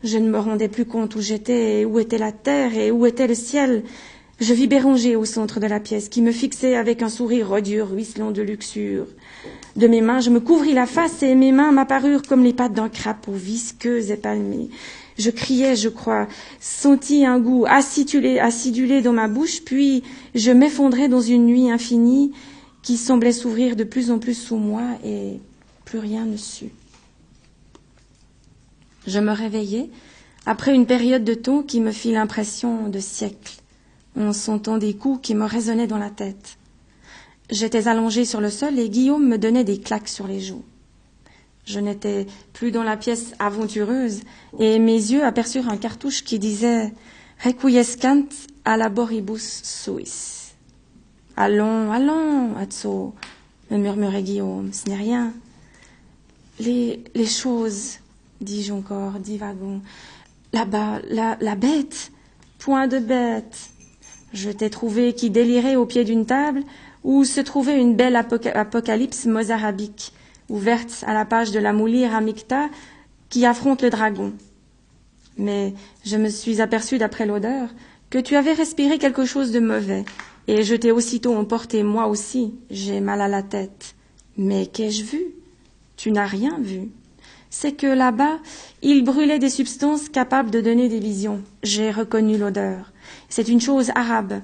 Je 0.03 0.19
ne 0.19 0.29
me 0.29 0.39
rendais 0.39 0.67
plus 0.67 0.87
compte 0.87 1.15
où 1.15 1.21
j'étais, 1.21 1.85
où 1.85 2.01
était 2.01 2.19
la 2.19 2.33
terre 2.33 2.77
et 2.77 2.91
où 2.91 3.07
était 3.07 3.29
le 3.29 3.37
ciel. 3.37 3.85
Je 4.43 4.55
vis 4.55 4.67
Béranger 4.67 5.15
au 5.15 5.25
centre 5.25 5.61
de 5.61 5.69
la 5.69 5.79
pièce, 5.79 6.09
qui 6.09 6.21
me 6.21 6.33
fixait 6.33 6.75
avec 6.75 7.01
un 7.03 7.09
sourire 7.09 7.51
radieux, 7.51 7.85
ruisselant 7.85 8.33
de 8.33 8.43
luxure. 8.43 9.07
De 9.77 9.87
mes 9.87 10.01
mains, 10.01 10.19
je 10.19 10.31
me 10.31 10.41
couvris 10.41 10.73
la 10.73 10.87
face 10.87 11.23
et 11.23 11.37
mes 11.37 11.53
mains 11.53 11.71
m'apparurent 11.71 12.23
comme 12.23 12.43
les 12.43 12.53
pattes 12.53 12.73
d'un 12.73 12.89
crapaud, 12.89 13.35
visqueuses 13.35 14.11
et 14.11 14.17
palmées. 14.17 14.69
Je 15.17 15.31
criais, 15.31 15.77
je 15.77 15.89
crois, 15.89 16.27
sentis 16.59 17.25
un 17.25 17.39
goût 17.39 17.67
acidulé, 17.69 18.41
acidulé 18.41 19.01
dans 19.01 19.13
ma 19.13 19.29
bouche, 19.29 19.63
puis 19.63 20.03
je 20.35 20.51
m'effondrais 20.51 21.07
dans 21.07 21.21
une 21.21 21.47
nuit 21.47 21.71
infinie 21.71 22.33
qui 22.83 22.97
semblait 22.97 23.31
s'ouvrir 23.31 23.77
de 23.77 23.85
plus 23.85 24.11
en 24.11 24.19
plus 24.19 24.35
sous 24.35 24.57
moi 24.57 24.83
et 25.05 25.39
plus 25.85 26.01
rien 26.01 26.25
ne 26.25 26.37
sut. 26.37 26.73
Je 29.07 29.21
me 29.21 29.31
réveillai 29.31 29.89
après 30.47 30.75
une 30.75 30.87
période 30.87 31.23
de 31.23 31.35
temps 31.35 31.63
qui 31.63 31.81
me 31.81 31.93
fit 31.93 32.11
l'impression 32.11 32.89
de 32.89 32.99
siècles 32.99 33.62
en 34.19 34.33
sentant 34.33 34.79
des 34.79 34.95
coups 34.95 35.21
qui 35.23 35.35
me 35.35 35.45
résonnaient 35.45 35.87
dans 35.87 35.99
la 35.99 36.11
tête. 36.11 36.59
J'étais 37.51 37.89
allongée 37.89 38.25
sur 38.25 38.41
le 38.41 38.51
sol 38.51 38.79
et 38.79 38.89
Guillaume 38.89 39.27
me 39.27 39.39
donnait 39.39 39.65
des 39.65 39.79
claques 39.79 40.09
sur 40.09 40.27
les 40.27 40.41
joues. 40.41 40.65
Je 41.65 41.79
n'étais 41.79 42.27
plus 42.53 42.73
dans 42.73 42.83
la 42.83 42.97
pièce 42.97 43.35
aventureuse 43.39 44.21
et 44.59 44.79
mes 44.79 44.95
yeux 44.95 45.25
aperçurent 45.25 45.69
un 45.69 45.77
cartouche 45.77 46.25
qui 46.25 46.39
disait 46.39 46.93
Requiescant 47.45 48.25
à 48.65 48.77
laboribus 48.77 49.63
suis. 49.65 50.55
Allons, 51.37 51.91
allons, 51.91 52.57
Atso, 52.57 53.15
me 53.71 53.79
murmurait 53.79 54.23
Guillaume, 54.23 54.73
ce 54.73 54.89
n'est 54.89 54.97
rien. 54.97 55.33
Les, 56.61 57.03
les 57.15 57.27
choses, 57.27 57.99
dis-je 58.41 58.73
encore, 58.73 59.13
divagons. 59.13 59.81
Là-bas, 60.53 61.01
la, 61.09 61.37
la 61.41 61.55
bête, 61.55 62.13
point 62.59 62.87
de 62.87 62.99
bête. 62.99 63.72
Je 64.33 64.51
t'ai 64.51 64.71
trouvé 64.71 65.13
qui 65.13 65.31
délirait 65.31 65.77
au 65.77 65.87
pied 65.87 66.05
d'une 66.05 66.27
table 66.27 66.63
où 67.05 67.25
se 67.25 67.41
trouvait 67.41 67.81
une 67.81 67.97
belle 67.97 68.17
apocalypse 68.17 69.27
mozarabique, 69.27 70.13
ouverte 70.49 71.05
à 71.07 71.15
la 71.15 71.25
page 71.25 71.51
de 71.51 71.59
la 71.59 71.73
Moulir 71.73 72.15
Amicta 72.15 72.69
qui 73.29 73.45
affronte 73.45 73.83
le 73.83 73.91
dragon. 73.91 74.33
Mais 75.37 75.75
je 76.05 76.17
me 76.17 76.29
suis 76.29 76.61
aperçu 76.61 76.99
d'après 76.99 77.27
l'odeur 77.27 77.69
que 78.11 78.19
tu 78.19 78.37
avais 78.37 78.53
respiré 78.53 78.99
quelque 78.99 79.25
chose 79.25 79.53
de 79.53 79.61
mauvais, 79.61 80.05
et 80.47 80.63
je 80.63 80.75
t'ai 80.75 80.91
aussitôt 80.91 81.35
emporté 81.35 81.83
moi 81.83 82.09
aussi, 82.09 82.55
j'ai 82.71 83.01
mal 83.01 83.21
à 83.21 83.29
la 83.29 83.43
tête. 83.43 83.95
Mais 84.37 84.67
qu'ai-je 84.67 85.05
vu? 85.05 85.23
Tu 85.97 86.13
n'as 86.13 86.27
rien 86.27 86.59
vu. 86.61 86.91
C'est 87.55 87.73
que 87.73 87.87
là-bas, 87.87 88.39
il 88.81 89.05
brûlait 89.05 89.39
des 89.39 89.51
substances 89.51 90.09
capables 90.09 90.51
de 90.51 90.63
donner 90.63 90.89
des 90.89 91.01
visions. 91.01 91.43
J'ai 91.63 91.91
reconnu 91.91 92.39
l'odeur. 92.39 92.93
C'est 93.29 93.47
une 93.47 93.61
chose 93.61 93.91
arabe, 93.95 94.41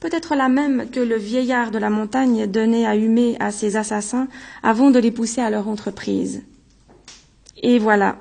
peut-être 0.00 0.34
la 0.34 0.48
même 0.48 0.88
que 0.90 0.98
le 0.98 1.16
vieillard 1.16 1.70
de 1.70 1.78
la 1.78 1.90
montagne 1.90 2.46
donnait 2.46 2.86
à 2.86 2.96
humer 2.96 3.36
à 3.38 3.52
ses 3.52 3.76
assassins 3.76 4.28
avant 4.62 4.90
de 4.90 4.98
les 4.98 5.10
pousser 5.10 5.42
à 5.42 5.50
leur 5.50 5.68
entreprise. 5.68 6.42
Et 7.62 7.78
voilà, 7.78 8.16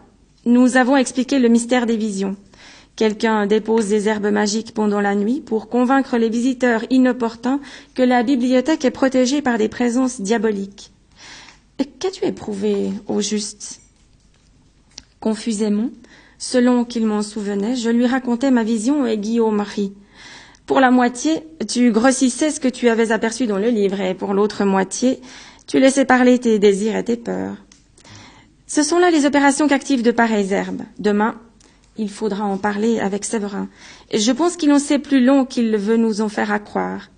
nous 0.46 0.76
avons 0.76 0.98
expliqué 0.98 1.40
le 1.40 1.48
mystère 1.48 1.86
des 1.86 1.98
visions. 1.98 2.36
Quelqu'un 2.98 3.48
dépose 3.48 3.88
des 3.88 4.10
herbes 4.10 4.28
magiques 4.30 4.74
pendant 4.74 5.00
la 5.00 5.16
nuit 5.16 5.40
pour 5.40 5.70
convaincre 5.70 6.18
les 6.18 6.30
visiteurs 6.30 6.84
inopportuns 6.90 7.62
que 7.96 8.04
la 8.04 8.24
bibliothèque 8.24 8.84
est 8.84 8.92
protégée 8.92 9.42
par 9.42 9.58
des 9.58 9.70
présences 9.70 10.20
diaboliques. 10.20 10.92
Qu'as-tu 12.00 12.26
éprouvé, 12.26 12.92
au 13.08 13.22
juste? 13.22 13.80
Confusément, 15.28 15.90
selon 16.38 16.86
qu'il 16.86 17.06
m'en 17.06 17.22
souvenait, 17.22 17.76
je 17.76 17.90
lui 17.90 18.06
racontais 18.06 18.50
ma 18.50 18.63
vision 18.63 19.06
et 19.06 19.18
Guillaume 19.18 19.60
rit. 19.60 19.92
Pour 20.66 20.80
la 20.80 20.90
moitié, 20.90 21.44
tu 21.68 21.92
grossissais 21.92 22.50
ce 22.50 22.62
que 22.62 22.70
tu 22.70 22.88
avais 22.88 23.12
aperçu 23.12 23.46
dans 23.46 23.58
le 23.58 23.68
livre, 23.68 24.00
et 24.00 24.13
pour 24.13 24.34
l'autre 24.34 24.63
moitié, 24.63 25.20
tu 25.68 25.82
laissais 25.82 26.06
parler 26.06 26.40
tes 26.40 26.60
désirs 26.60 26.96
et 26.96 27.04
tes 27.04 27.18
peurs. 27.18 27.58
Ce 28.68 28.84
sont 28.84 29.00
là 29.00 29.12
les 29.12 29.26
opérations 29.26 29.68
qu'activent 29.68 30.02
de 30.02 30.12
pareilles 30.12 30.54
herbes. 30.54 30.84
Demain, 30.98 31.36
il 31.98 32.10
faudra 32.10 32.46
en 32.46 32.58
parler 32.58 33.02
avec 33.02 33.26
Séverin. 33.26 33.68
Je 34.13 34.32
pense 34.32 34.56
qu'il 34.56 34.72
en 34.72 34.80
sait 34.80 34.98
plus 34.98 35.22
long 35.22 35.44
qu'il 35.44 35.76
veut 35.76 35.98
nous 35.98 36.22
en 36.22 36.30
faire 36.30 36.54
accroire. 36.54 37.10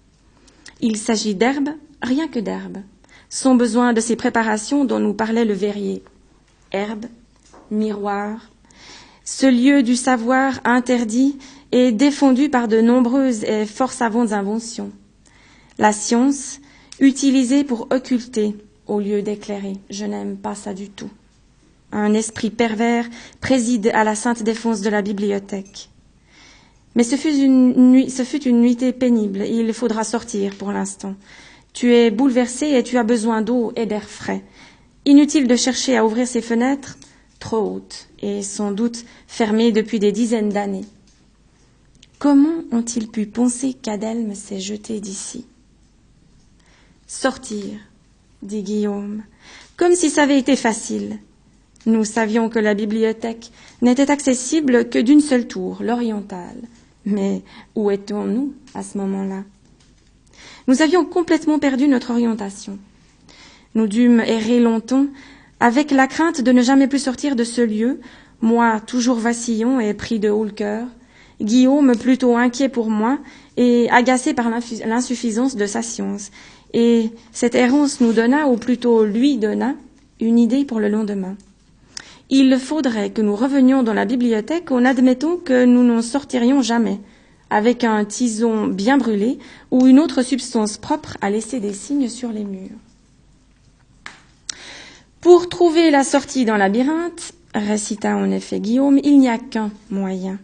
Il 0.81 0.97
s'agit 0.97 1.35
d'herbes, 1.35 1.75
rien 2.01 2.27
que 2.27 2.39
d'herbes, 2.39 2.79
sans 3.29 3.53
besoin 3.53 3.93
de 3.93 4.01
ces 4.01 4.15
préparations 4.15 4.83
dont 4.83 4.99
nous 4.99 5.13
parlait 5.13 5.45
le 5.45 5.53
verrier. 5.53 6.01
Herbes, 6.71 7.05
miroir, 7.71 8.49
ce 9.23 9.45
lieu 9.45 9.83
du 9.83 9.95
savoir 9.95 10.59
interdit 10.63 11.37
et 11.71 11.91
défendu 11.91 12.49
par 12.49 12.67
de 12.67 12.81
nombreuses 12.81 13.43
et 13.43 13.65
fort 13.65 13.91
savantes 13.91 14.31
inventions. 14.31 14.91
La 15.77 15.93
science, 15.93 16.59
utilisée 16.99 17.63
pour 17.63 17.87
occulter 17.91 18.55
au 18.87 18.99
lieu 18.99 19.21
d'éclairer. 19.21 19.77
Je 19.89 20.05
n'aime 20.05 20.37
pas 20.37 20.55
ça 20.55 20.73
du 20.73 20.89
tout. 20.89 21.09
Un 21.91 22.13
esprit 22.13 22.49
pervers 22.49 23.07
préside 23.39 23.91
à 23.93 24.03
la 24.03 24.15
sainte 24.15 24.43
défense 24.43 24.81
de 24.81 24.89
la 24.89 25.01
bibliothèque. 25.01 25.89
Mais 26.95 27.03
ce 27.03 27.15
fut 27.15 27.35
une, 27.35 27.91
nuit, 27.91 28.09
ce 28.09 28.23
fut 28.23 28.43
une 28.43 28.61
nuitée 28.61 28.91
pénible 28.91 29.45
il 29.45 29.73
faudra 29.73 30.03
sortir 30.03 30.55
pour 30.55 30.71
l'instant. 30.71 31.15
Tu 31.73 31.93
es 31.93 32.09
bouleversé 32.11 32.67
et 32.67 32.83
tu 32.83 32.97
as 32.97 33.03
besoin 33.03 33.41
d'eau 33.41 33.71
et 33.75 33.85
d'air 33.85 34.03
frais. 34.03 34.43
Inutile 35.05 35.47
de 35.47 35.55
chercher 35.55 35.97
à 35.97 36.05
ouvrir 36.05 36.27
ses 36.27 36.41
fenêtres, 36.41 36.97
trop 37.39 37.75
hautes 37.75 38.07
et 38.21 38.41
sans 38.43 38.71
doute 38.71 39.05
fermées 39.27 39.71
depuis 39.71 39.99
des 39.99 40.11
dizaines 40.11 40.49
d'années. 40.49 40.85
Comment 42.19 42.63
ont-ils 42.71 43.07
pu 43.09 43.25
penser 43.25 43.73
qu'Adelme 43.73 44.35
s'est 44.35 44.59
jeté 44.59 44.99
d'ici? 44.99 45.45
Sortir, 47.07 47.79
dit 48.43 48.61
Guillaume, 48.61 49.23
comme 49.77 49.95
si 49.95 50.09
ça 50.09 50.23
avait 50.23 50.37
été 50.37 50.55
facile. 50.55 51.19
Nous 51.85 52.03
savions 52.03 52.49
que 52.49 52.59
la 52.59 52.73
bibliothèque 52.73 53.51
n'était 53.81 54.11
accessible 54.11 54.89
que 54.89 54.99
d'une 54.99 55.21
seule 55.21 55.47
tour, 55.47 55.81
l'orientale. 55.81 56.61
Mais 57.05 57.41
où 57.75 57.89
étions-nous 57.89 58.53
à 58.73 58.83
ce 58.83 58.97
moment-là? 58.97 59.45
Nous 60.67 60.81
avions 60.81 61.05
complètement 61.05 61.57
perdu 61.57 61.87
notre 61.87 62.11
orientation. 62.11 62.77
Nous 63.75 63.87
dûmes 63.87 64.19
errer 64.19 64.59
longtemps 64.59 65.07
avec 65.59 65.91
la 65.91 66.07
crainte 66.07 66.41
de 66.41 66.51
ne 66.51 66.61
jamais 66.61 66.87
plus 66.87 66.99
sortir 66.99 67.35
de 67.35 67.43
ce 67.43 67.61
lieu, 67.61 67.99
moi 68.41 68.79
toujours 68.79 69.17
vacillant 69.17 69.79
et 69.79 69.93
pris 69.93 70.19
de 70.19 70.29
haut 70.29 70.45
le 70.45 70.51
cœur, 70.51 70.87
Guillaume 71.41 71.95
plutôt 71.95 72.35
inquiet 72.35 72.67
pour 72.69 72.89
moi 72.89 73.17
et 73.55 73.89
agacé 73.91 74.33
par 74.33 74.49
l'insuffisance 74.49 75.55
de 75.55 75.65
sa 75.65 75.81
science. 75.81 76.31
Et 76.73 77.11
cette 77.31 77.55
errance 77.55 78.01
nous 78.01 78.13
donna, 78.13 78.47
ou 78.47 78.57
plutôt 78.57 79.05
lui 79.05 79.37
donna, 79.37 79.75
une 80.19 80.37
idée 80.37 80.65
pour 80.65 80.79
le 80.79 80.89
lendemain. 80.89 81.35
Il 82.29 82.57
faudrait 82.59 83.09
que 83.09 83.21
nous 83.21 83.35
revenions 83.35 83.83
dans 83.83 83.93
la 83.93 84.05
bibliothèque 84.05 84.71
en 84.71 84.85
admettant 84.85 85.37
que 85.37 85.65
nous 85.65 85.83
n'en 85.83 86.01
sortirions 86.01 86.61
jamais, 86.61 86.99
avec 87.49 87.83
un 87.83 88.05
tison 88.05 88.67
bien 88.67 88.97
brûlé 88.97 89.39
ou 89.71 89.87
une 89.87 89.99
autre 89.99 90.21
substance 90.21 90.77
propre 90.77 91.17
à 91.21 91.29
laisser 91.29 91.59
des 91.59 91.73
signes 91.73 92.09
sur 92.09 92.31
les 92.31 92.43
murs. 92.43 92.88
Pour 95.21 95.49
trouver 95.49 95.91
la 95.91 96.05
sortie 96.05 96.45
dans 96.45 96.55
labyrinthe, 96.55 97.33
récita 97.53 98.15
en 98.15 98.31
effet 98.31 98.61
Guillaume, 98.61 99.01
il 99.03 99.19
n'y 99.19 99.27
a 99.27 99.37
qu'un 99.37 99.69
moyen. 99.89 100.39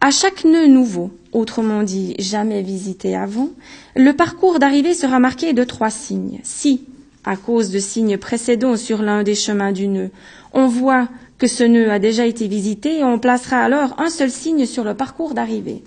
À 0.00 0.12
chaque 0.12 0.44
nœud 0.44 0.68
nouveau, 0.68 1.10
autrement 1.32 1.82
dit 1.82 2.14
jamais 2.20 2.62
visité 2.62 3.16
avant, 3.16 3.48
le 3.96 4.12
parcours 4.12 4.60
d'arrivée 4.60 4.94
sera 4.94 5.18
marqué 5.18 5.54
de 5.54 5.64
trois 5.64 5.90
signes. 5.90 6.38
Si, 6.44 6.84
à 7.24 7.36
cause 7.36 7.70
de 7.70 7.80
signes 7.80 8.16
précédents 8.16 8.76
sur 8.76 9.02
l'un 9.02 9.24
des 9.24 9.34
chemins 9.34 9.72
du 9.72 9.88
nœud, 9.88 10.10
on 10.52 10.68
voit 10.68 11.08
que 11.38 11.48
ce 11.48 11.64
nœud 11.64 11.90
a 11.90 11.98
déjà 11.98 12.26
été 12.26 12.46
visité, 12.46 13.02
on 13.02 13.18
placera 13.18 13.58
alors 13.58 14.00
un 14.00 14.08
seul 14.08 14.30
signe 14.30 14.66
sur 14.66 14.84
le 14.84 14.94
parcours 14.94 15.34
d'arrivée. 15.34 15.82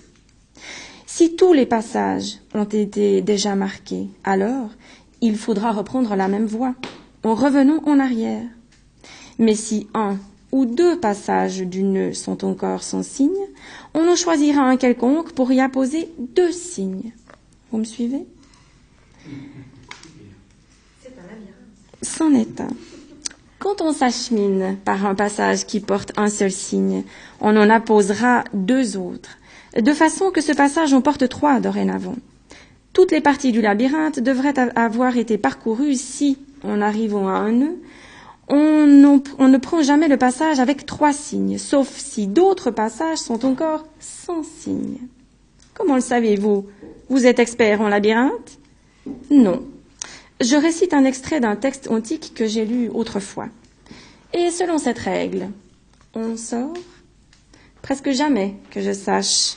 Si 1.06 1.36
tous 1.36 1.54
les 1.54 1.64
passages 1.64 2.34
ont 2.54 2.64
été 2.64 3.22
déjà 3.22 3.54
marqués, 3.54 4.08
alors 4.24 4.68
il 5.22 5.38
faudra 5.38 5.72
reprendre 5.72 6.14
la 6.16 6.28
même 6.28 6.44
voie 6.44 6.74
en 7.28 7.34
revenant 7.34 7.82
en 7.84 7.98
arrière. 8.00 8.46
Mais 9.38 9.54
si 9.54 9.86
un 9.94 10.16
ou 10.50 10.64
deux 10.64 10.98
passages 10.98 11.60
du 11.60 11.82
nœud 11.82 12.14
sont 12.14 12.44
encore 12.44 12.82
sans 12.82 13.04
signe, 13.04 13.46
on 13.94 14.08
en 14.08 14.16
choisira 14.16 14.62
un 14.62 14.76
quelconque 14.76 15.32
pour 15.32 15.52
y 15.52 15.60
apposer 15.60 16.10
deux 16.18 16.52
signes. 16.52 17.12
Vous 17.70 17.78
me 17.78 17.84
suivez? 17.84 18.26
C'en 22.00 22.32
est 22.32 22.60
un. 22.60 22.70
Quand 23.58 23.82
on 23.82 23.92
s'achemine 23.92 24.78
par 24.84 25.04
un 25.04 25.14
passage 25.14 25.66
qui 25.66 25.80
porte 25.80 26.12
un 26.16 26.28
seul 26.28 26.52
signe, 26.52 27.02
on 27.40 27.56
en 27.56 27.68
apposera 27.68 28.44
deux 28.54 28.96
autres, 28.96 29.36
de 29.76 29.92
façon 29.92 30.30
que 30.30 30.40
ce 30.40 30.52
passage 30.52 30.94
en 30.94 31.02
porte 31.02 31.28
trois 31.28 31.60
dorénavant. 31.60 32.16
Toutes 32.92 33.10
les 33.10 33.20
parties 33.20 33.52
du 33.52 33.60
labyrinthe 33.60 34.20
devraient 34.20 34.58
avoir 34.76 35.16
été 35.16 35.36
parcourues 35.38 35.96
si 35.96 36.38
en 36.64 36.80
arrivant 36.80 37.28
à 37.28 37.32
un 37.32 37.52
nœud, 37.52 37.78
on, 38.48 38.86
ne 38.86 39.58
prend 39.58 39.82
jamais 39.82 40.08
le 40.08 40.16
passage 40.16 40.60
avec 40.60 40.86
trois 40.86 41.12
signes, 41.12 41.58
sauf 41.58 41.88
si 41.96 42.26
d'autres 42.26 42.70
passages 42.70 43.18
sont 43.18 43.44
encore 43.44 43.84
sans 44.00 44.42
signe. 44.42 44.98
Comment 45.74 45.96
le 45.96 46.00
savez-vous? 46.00 46.66
Vous 47.08 47.26
êtes 47.26 47.38
expert 47.38 47.80
en 47.80 47.88
labyrinthe? 47.88 48.58
Non. 49.30 49.62
Je 50.40 50.56
récite 50.56 50.94
un 50.94 51.04
extrait 51.04 51.40
d'un 51.40 51.56
texte 51.56 51.90
antique 51.90 52.32
que 52.34 52.46
j'ai 52.46 52.64
lu 52.64 52.88
autrefois. 52.88 53.48
Et 54.32 54.50
selon 54.50 54.78
cette 54.78 54.98
règle, 54.98 55.50
on 56.14 56.36
sort 56.36 56.74
Presque 57.82 58.10
jamais 58.10 58.54
que 58.70 58.80
je 58.80 58.92
sache. 58.92 59.56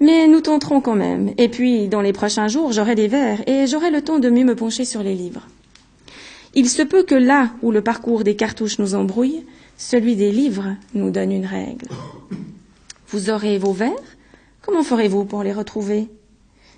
Mais 0.00 0.26
nous 0.26 0.40
tenterons 0.40 0.80
quand 0.80 0.94
même. 0.94 1.32
Et 1.38 1.48
puis, 1.48 1.88
dans 1.88 2.00
les 2.00 2.12
prochains 2.12 2.48
jours, 2.48 2.72
j'aurai 2.72 2.94
des 2.94 3.08
vers 3.08 3.46
et 3.48 3.66
j'aurai 3.66 3.90
le 3.90 4.02
temps 4.02 4.18
de 4.18 4.28
mieux 4.30 4.44
me 4.44 4.54
pencher 4.54 4.84
sur 4.84 5.02
les 5.02 5.14
livres. 5.14 5.46
Il 6.54 6.68
se 6.68 6.82
peut 6.82 7.02
que 7.02 7.14
là 7.14 7.50
où 7.62 7.72
le 7.72 7.82
parcours 7.82 8.22
des 8.22 8.36
cartouches 8.36 8.78
nous 8.78 8.94
embrouille, 8.94 9.44
celui 9.76 10.14
des 10.14 10.30
livres 10.30 10.76
nous 10.94 11.10
donne 11.10 11.32
une 11.32 11.46
règle. 11.46 11.88
Vous 13.08 13.30
aurez 13.30 13.58
vos 13.58 13.72
vers 13.72 13.90
Comment 14.62 14.82
ferez-vous 14.82 15.24
pour 15.24 15.42
les 15.42 15.52
retrouver? 15.52 16.08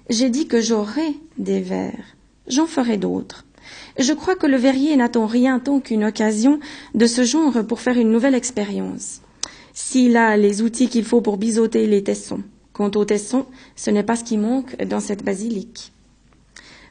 J'ai 0.09 0.31
dit 0.31 0.49
que 0.49 0.61
j'aurai 0.61 1.15
des 1.39 1.61
vers. 1.61 2.17
J'en 2.49 2.67
ferai 2.67 2.97
d'autres. 2.97 3.45
Je 3.99 4.13
crois 4.13 4.35
que 4.35 4.47
le 4.47 4.57
verrier 4.57 4.97
n'attend 4.97 5.27
rien 5.27 5.59
tant 5.59 5.81
qu'une 5.81 6.05
occasion 6.05 6.59
de 6.95 7.07
ce 7.07 7.25
genre 7.25 7.65
pour 7.67 7.81
faire 7.81 7.99
une 7.99 8.11
nouvelle 8.11 8.35
expérience. 8.35 9.21
S'il 9.75 10.17
a 10.17 10.37
les 10.37 10.63
outils 10.63 10.89
qu'il 10.89 11.05
faut 11.05 11.21
pour 11.21 11.37
biseauter 11.37 11.87
les 11.87 12.03
tessons. 12.03 12.41
Quant 12.73 12.91
aux 12.95 13.05
tessons, 13.05 13.47
ce 13.75 13.91
n'est 13.91 14.03
pas 14.03 14.17
ce 14.17 14.25
qui 14.25 14.39
manque 14.39 14.77
dans 14.85 15.01
cette 15.01 15.25
basilique. 15.25 15.93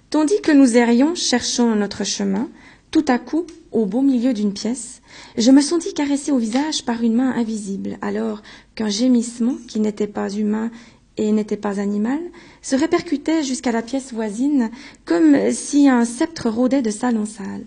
Tandis 0.10 0.42
que 0.42 0.52
nous 0.52 0.78
errions, 0.78 1.16
cherchant 1.16 1.76
notre 1.76 2.04
chemin, 2.04 2.48
tout 2.96 3.04
à 3.10 3.20
coup, 3.20 3.46
au 3.74 3.86
beau 3.86 4.02
milieu 4.02 4.34
d'une 4.34 4.54
pièce, 4.54 5.02
je 5.38 5.52
me 5.52 5.60
sentis 5.60 5.94
caressé 5.94 6.32
au 6.32 6.38
visage 6.38 6.86
par 6.86 7.04
une 7.04 7.16
main 7.16 7.32
invisible, 7.32 7.98
alors 8.02 8.42
qu'un 8.74 8.88
gémissement, 8.88 9.58
qui 9.68 9.82
n'était 9.82 10.08
pas 10.08 10.32
humain 10.32 10.72
et 11.18 11.34
n'était 11.34 11.58
pas 11.58 11.82
animal, 11.82 12.20
se 12.62 12.78
répercutait 12.78 13.44
jusqu'à 13.44 13.74
la 13.74 13.82
pièce 13.82 14.14
voisine, 14.14 14.72
comme 15.04 15.52
si 15.52 15.90
un 15.90 16.06
sceptre 16.06 16.50
rôdait 16.50 16.82
de 16.82 16.90
salle 16.90 17.18
en 17.18 17.26
salle. 17.26 17.66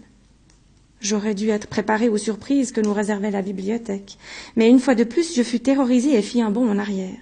J'aurais 1.03 1.35
dû 1.35 1.51
être 1.51 1.67
préparé 1.67 2.09
aux 2.09 2.17
surprises 2.17 2.73
que 2.73 2.81
nous 2.81 2.95
réservait 2.95 3.31
la 3.31 3.43
bibliothèque, 3.43 4.17
mais 4.57 4.71
une 4.71 4.81
fois 4.81 4.95
de 4.95 5.05
plus 5.05 5.35
je 5.35 5.43
fus 5.43 5.61
terrorisé 5.61 6.15
et 6.15 6.23
fis 6.23 6.41
un 6.41 6.51
bond 6.51 6.71
en 6.71 6.79
arrière. 6.79 7.21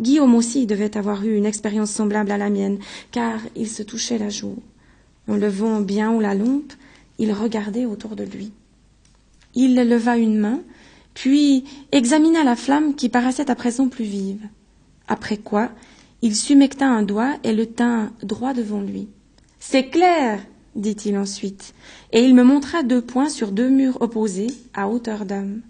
Guillaume 0.00 0.34
aussi 0.34 0.64
devait 0.64 0.96
avoir 0.96 1.22
eu 1.26 1.36
une 1.36 1.44
expérience 1.44 1.90
semblable 1.90 2.30
à 2.30 2.38
la 2.38 2.48
mienne, 2.48 2.78
car 3.10 3.40
il 3.56 3.68
se 3.68 3.82
touchait 3.82 4.16
la 4.16 4.30
joue. 4.30 4.56
En 5.28 5.36
levant 5.36 5.82
bien 5.82 6.10
haut 6.12 6.22
la 6.22 6.34
lampe, 6.34 6.72
il 7.20 7.32
regardait 7.32 7.84
autour 7.84 8.16
de 8.16 8.24
lui. 8.24 8.50
Il 9.54 9.76
leva 9.76 10.16
une 10.16 10.38
main, 10.38 10.60
puis 11.12 11.64
examina 11.92 12.42
la 12.44 12.56
flamme 12.56 12.94
qui 12.94 13.10
paraissait 13.10 13.50
à 13.50 13.54
présent 13.54 13.88
plus 13.88 14.06
vive. 14.06 14.48
Après 15.06 15.36
quoi, 15.36 15.68
il 16.22 16.34
sumecta 16.34 16.86
un 16.86 17.02
doigt 17.02 17.34
et 17.44 17.52
le 17.52 17.66
tint 17.66 18.12
droit 18.22 18.54
devant 18.54 18.80
lui. 18.80 19.08
C'est 19.58 19.88
clair, 19.88 20.40
dit-il 20.76 21.18
ensuite, 21.18 21.74
et 22.12 22.24
il 22.24 22.34
me 22.34 22.42
montra 22.42 22.82
deux 22.82 23.02
points 23.02 23.28
sur 23.28 23.52
deux 23.52 23.68
murs 23.68 24.00
opposés, 24.00 24.50
à 24.72 24.88
hauteur 24.88 25.26
d'homme. 25.26 25.60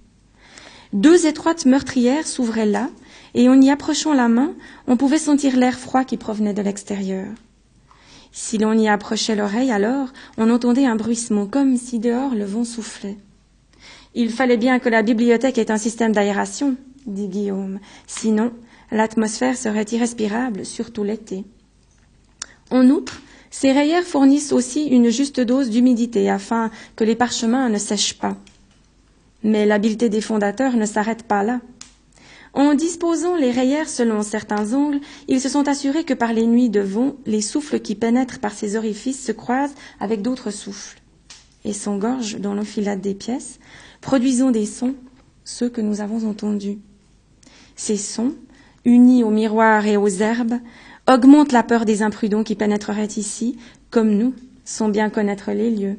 Deux 0.92 1.26
étroites 1.26 1.66
meurtrières 1.66 2.28
s'ouvraient 2.28 2.64
là, 2.64 2.90
et 3.34 3.48
en 3.48 3.60
y 3.60 3.70
approchant 3.70 4.14
la 4.14 4.28
main, 4.28 4.54
on 4.86 4.96
pouvait 4.96 5.18
sentir 5.18 5.56
l'air 5.56 5.78
froid 5.80 6.04
qui 6.04 6.16
provenait 6.16 6.54
de 6.54 6.62
l'extérieur. 6.62 7.26
Si 8.32 8.58
l'on 8.58 8.72
y 8.72 8.88
approchait 8.88 9.34
l'oreille, 9.34 9.72
alors 9.72 10.08
on 10.38 10.50
entendait 10.50 10.86
un 10.86 10.96
bruissement, 10.96 11.46
comme 11.46 11.76
si 11.76 11.98
dehors 11.98 12.34
le 12.34 12.44
vent 12.44 12.64
soufflait. 12.64 13.16
Il 14.14 14.30
fallait 14.30 14.56
bien 14.56 14.78
que 14.78 14.88
la 14.88 15.02
bibliothèque 15.02 15.58
ait 15.58 15.70
un 15.70 15.78
système 15.78 16.12
d'aération, 16.12 16.76
dit 17.06 17.28
Guillaume, 17.28 17.80
sinon 18.06 18.52
l'atmosphère 18.90 19.56
serait 19.56 19.86
irrespirable, 19.92 20.64
surtout 20.64 21.04
l'été. 21.04 21.44
En 22.70 22.88
outre, 22.88 23.20
ces 23.50 23.72
rayères 23.72 24.04
fournissent 24.04 24.52
aussi 24.52 24.86
une 24.86 25.10
juste 25.10 25.40
dose 25.40 25.70
d'humidité 25.70 26.30
afin 26.30 26.70
que 26.96 27.04
les 27.04 27.16
parchemins 27.16 27.68
ne 27.68 27.78
sèchent 27.78 28.18
pas. 28.18 28.36
Mais 29.42 29.66
l'habileté 29.66 30.08
des 30.08 30.20
fondateurs 30.20 30.76
ne 30.76 30.86
s'arrête 30.86 31.24
pas 31.24 31.42
là. 31.42 31.60
En 32.52 32.74
disposant 32.74 33.36
les 33.36 33.52
rayères 33.52 33.88
selon 33.88 34.22
certains 34.22 34.72
angles, 34.74 35.00
ils 35.28 35.40
se 35.40 35.48
sont 35.48 35.68
assurés 35.68 36.04
que 36.04 36.14
par 36.14 36.32
les 36.32 36.46
nuits 36.46 36.70
de 36.70 36.80
vent, 36.80 37.14
les 37.26 37.42
souffles 37.42 37.80
qui 37.80 37.94
pénètrent 37.94 38.40
par 38.40 38.52
ces 38.52 38.76
orifices 38.76 39.24
se 39.24 39.32
croisent 39.32 39.74
avec 40.00 40.20
d'autres 40.20 40.50
souffles 40.50 41.00
et 41.64 41.72
s'engorgent 41.72 42.40
dans 42.40 42.54
l'enfilade 42.54 43.00
des 43.00 43.14
pièces, 43.14 43.60
produisant 44.00 44.50
des 44.50 44.66
sons, 44.66 44.94
ceux 45.44 45.68
que 45.68 45.80
nous 45.80 46.00
avons 46.00 46.28
entendus. 46.28 46.78
Ces 47.76 47.96
sons, 47.96 48.34
unis 48.84 49.22
aux 49.22 49.30
miroirs 49.30 49.86
et 49.86 49.96
aux 49.96 50.08
herbes, 50.08 50.58
augmentent 51.08 51.52
la 51.52 51.62
peur 51.62 51.84
des 51.84 52.02
imprudents 52.02 52.44
qui 52.44 52.54
pénétreraient 52.54 53.04
ici, 53.16 53.56
comme 53.90 54.10
nous, 54.10 54.34
sans 54.64 54.88
bien 54.88 55.10
connaître 55.10 55.52
les 55.52 55.70
lieux. 55.70 55.96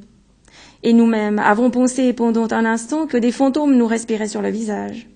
Et 0.83 0.93
nous-mêmes 0.93 1.39
avons 1.39 1.69
pensé 1.69 2.11
pendant 2.13 2.51
un 2.51 2.65
instant 2.65 3.05
que 3.07 3.17
des 3.17 3.31
fantômes 3.31 3.75
nous 3.75 3.87
respiraient 3.87 4.27
sur 4.27 4.41
le 4.41 4.49
visage. 4.49 5.10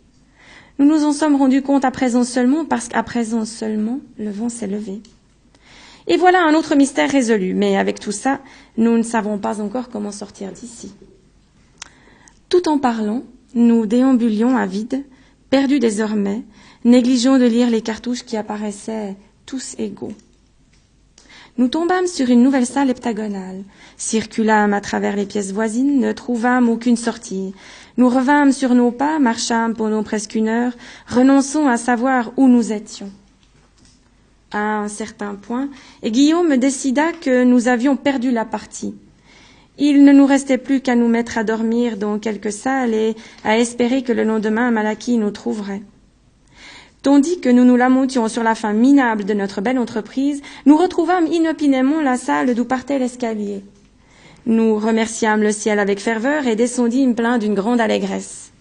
Nous 0.78 0.86
nous 0.86 1.06
en 1.06 1.14
sommes 1.14 1.36
rendus 1.36 1.62
compte 1.62 1.86
à 1.86 1.92
présent 1.92 2.24
seulement 2.24 2.66
parce 2.66 2.88
qu'à 2.88 3.04
présent 3.04 3.46
seulement 3.46 4.00
le 4.18 4.30
vent 4.30 4.50
s'est 4.50 4.68
levé. 4.68 5.02
Et 6.08 6.18
voilà 6.18 6.44
un 6.44 6.54
autre 6.54 6.76
mystère 6.76 7.10
résolu, 7.10 7.54
mais 7.54 7.78
avec 7.78 8.00
tout 8.00 8.12
ça, 8.12 8.40
nous 8.78 8.98
ne 8.98 9.04
savons 9.04 9.38
pas 9.38 9.62
encore 9.62 9.90
comment 9.90 10.12
sortir 10.12 10.52
d'ici. 10.52 10.94
Tout 12.50 12.68
en 12.68 12.78
parlant, 12.78 13.24
nous 13.56 13.86
déambulions 13.86 14.56
à 14.58 14.66
vide, 14.66 15.04
perdus 15.50 15.80
désormais, 15.80 16.44
négligeant 16.84 17.40
de 17.40 17.46
lire 17.46 17.70
les 17.70 17.82
cartouches 17.82 18.24
qui 18.24 18.38
apparaissaient 18.38 19.16
tous 19.46 19.76
égaux. 19.80 20.14
Nous 21.58 21.70
tombâmes 21.70 22.08
sur 22.08 22.30
une 22.30 22.44
nouvelle 22.44 22.66
salle 22.66 22.90
heptagonale, 22.90 23.64
circulâmes 23.96 24.74
à 24.74 24.82
travers 24.82 25.16
les 25.16 25.26
pièces 25.26 25.54
voisines, 25.54 26.02
ne 26.02 26.12
trouvâmes 26.12 26.68
aucune 26.68 26.98
sortie, 26.98 27.54
nous 27.98 28.10
revînmes 28.10 28.52
sur 28.52 28.76
nos 28.76 28.92
pas, 28.92 29.20
marchâmes 29.20 29.74
pendant 29.74 30.04
presque 30.04 30.36
une 30.36 30.48
heure, 30.48 30.74
renonçant 31.08 31.68
à 31.68 31.78
savoir 31.78 32.32
où 32.38 32.48
nous 32.48 32.72
étions. 32.74 33.12
À 34.52 34.78
un 34.80 34.88
certain 34.88 35.36
point, 35.36 35.70
Guillaume 36.04 36.58
décida 36.58 37.12
que 37.12 37.44
nous 37.44 37.68
avions 37.68 37.96
perdu 37.96 38.32
la 38.32 38.46
partie. 38.46 38.96
Il 39.78 40.06
ne 40.06 40.14
nous 40.14 40.26
restait 40.26 40.58
plus 40.58 40.80
qu'à 40.80 40.96
nous 40.96 41.10
mettre 41.10 41.38
à 41.38 41.44
dormir 41.44 41.98
dans 41.98 42.20
quelque 42.20 42.52
salle 42.52 42.94
et 42.94 43.16
à 43.44 43.58
espérer 43.58 44.04
que 44.04 44.14
le 44.14 44.24
lendemain 44.24 44.72
Malaki 44.72 45.18
nous 45.18 45.32
trouverait. 45.32 45.82
Tandis 47.02 47.40
que 47.40 47.50
nous 47.50 47.66
nous 47.66 47.76
lamentions 47.76 48.28
sur 48.30 48.44
la 48.44 48.56
fin 48.56 48.74
minable 48.74 49.26
de 49.26 49.34
notre 49.34 49.62
belle 49.62 49.78
entreprise, 49.78 50.42
nous 50.66 50.78
retrouvâmes 50.78 51.28
inopinément 51.28 52.02
la 52.02 52.18
salle 52.18 52.56
d'où 52.56 52.66
partait 52.66 52.98
l'escalier. 52.98 53.64
Nous 54.46 54.78
remerciâmes 54.78 55.42
le 55.42 55.52
ciel 55.52 55.80
avec 55.80 56.00
ferveur 56.00 56.46
et 56.46 56.56
descendîmes 56.56 57.16
pleins 57.16 57.40
d'une 57.40 57.56
grande 57.56 57.82
allégresse. 57.82 58.52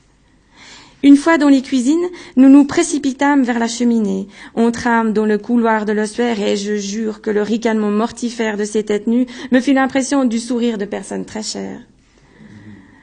Une 1.03 1.19
fois 1.19 1.37
dans 1.37 1.51
les 1.51 1.61
cuisines, 1.61 2.09
nous 2.37 2.49
nous 2.49 2.65
précipitâmes 2.65 3.43
vers 3.43 3.59
la 3.59 3.69
cheminée, 3.69 4.27
entrâmes 4.55 5.13
dans 5.13 5.27
le 5.27 5.37
couloir 5.37 5.85
de 5.85 5.93
l'ossuaire 5.93 6.41
et 6.41 6.57
je 6.57 6.77
jure 6.77 7.21
que 7.21 7.29
le 7.29 7.43
ricanement 7.43 7.91
mortifère 7.91 8.57
de 8.57 8.65
ces 8.65 8.85
têtes 8.85 9.07
nues 9.07 9.27
me 9.53 9.61
fit 9.61 9.75
l'impression 9.75 10.25
du 10.25 10.39
sourire 10.39 10.79
de 10.79 10.87
personnes 10.87 11.27
très 11.27 11.43
chères. 11.43 11.83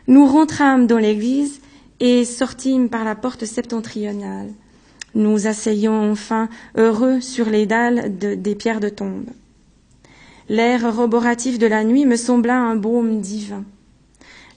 Nous 0.08 0.26
rentrâmes 0.26 0.88
dans 0.88 0.98
l'église 0.98 1.62
et 2.00 2.26
sortîmes 2.26 2.90
par 2.90 3.04
la 3.04 3.14
porte 3.14 3.46
septentrionale. 3.46 4.50
Nous 5.14 5.46
asseyons 5.46 6.12
enfin 6.12 6.50
heureux 6.76 7.22
sur 7.22 7.52
les 7.52 7.68
dalles 7.68 8.18
des 8.18 8.56
pierres 8.56 8.80
de 8.80 8.90
tombe. 8.90 9.30
L'air 10.50 10.96
roboratif 10.96 11.60
de 11.60 11.68
la 11.68 11.84
nuit 11.84 12.06
me 12.06 12.16
sembla 12.16 12.58
un 12.58 12.76
baume 12.76 13.22
divin. 13.22 13.64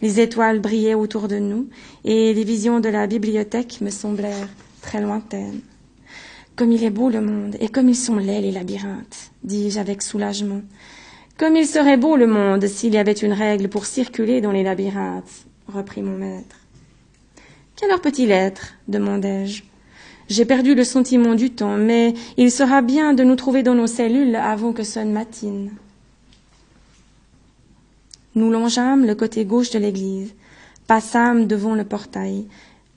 Les 0.03 0.21
étoiles 0.21 0.61
brillaient 0.61 0.95
autour 0.95 1.29
de 1.29 1.39
nous 1.39 1.69
et 2.05 2.35
les 2.35 2.45
visions 2.45 2.81
de 2.81 2.89
la 2.89 3.07
bibliothèque 3.07 3.81
me 3.81 3.91
semblèrent 3.91 4.49
très 4.83 5.01
lointaines. 5.01 5.61
Comme 6.57 6.73
il 6.73 6.85
est 6.85 6.91
beau 6.91 7.09
le 7.09 7.21
monde 7.21 7.57
et 7.61 7.69
comme 7.69 7.89
ils 7.89 7.97
sont 7.97 8.17
laids 8.17 8.41
les 8.41 8.53
labyrinthes, 8.53 9.31
dis-je 9.43 9.81
avec 9.81 10.03
soulagement. 10.03 10.63
Comme 11.37 11.57
il 11.57 11.67
serait 11.67 11.97
beau 11.97 12.17
le 12.17 12.27
monde 12.27 12.67
s'il 12.67 12.95
y 12.95 12.99
avait 12.99 13.13
une 13.13 13.33
règle 13.33 13.69
pour 13.69 13.87
circuler 13.87 14.41
dans 14.41 14.53
les 14.53 14.63
labyrinthes, 14.63 15.47
reprit 15.67 16.03
mon 16.03 16.17
maître. 16.17 16.57
Quelle 17.77 17.91
heure 17.91 18.01
peut-il 18.01 18.31
être? 18.31 18.75
demandai-je. 18.87 19.65
J'ai 20.29 20.47
perdu 20.47 20.75
le 20.75 20.85
sentiment 20.85 21.35
du 21.35 21.51
temps, 21.51 21.77
mais 21.77 22.15
il 22.37 22.51
sera 22.51 22.81
bien 22.81 23.13
de 23.13 23.25
nous 23.25 23.37
trouver 23.37 23.63
dans 23.63 23.75
nos 23.75 23.87
cellules 23.87 24.37
avant 24.37 24.73
que 24.73 24.83
sonne 24.83 25.13
matine. 25.13 25.71
Nous 28.35 28.51
longeâmes 28.51 29.05
le 29.05 29.15
côté 29.15 29.45
gauche 29.45 29.71
de 29.71 29.79
l'église, 29.79 30.35
passâmes 30.87 31.47
devant 31.47 31.75
le 31.75 31.85
portail. 31.85 32.47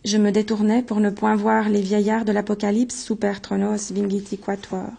Je 0.05 0.17
me 0.17 0.31
détournai 0.31 0.81
pour 0.81 0.99
ne 0.99 1.09
point 1.09 1.35
voir 1.35 1.69
les 1.69 1.81
vieillards 1.81 2.23
de 2.23 2.31
l'Apocalypse 2.31 3.03
super 3.03 3.41
tronos 3.41 3.91
vingiti 3.91 4.37
quatuor. 4.37 4.89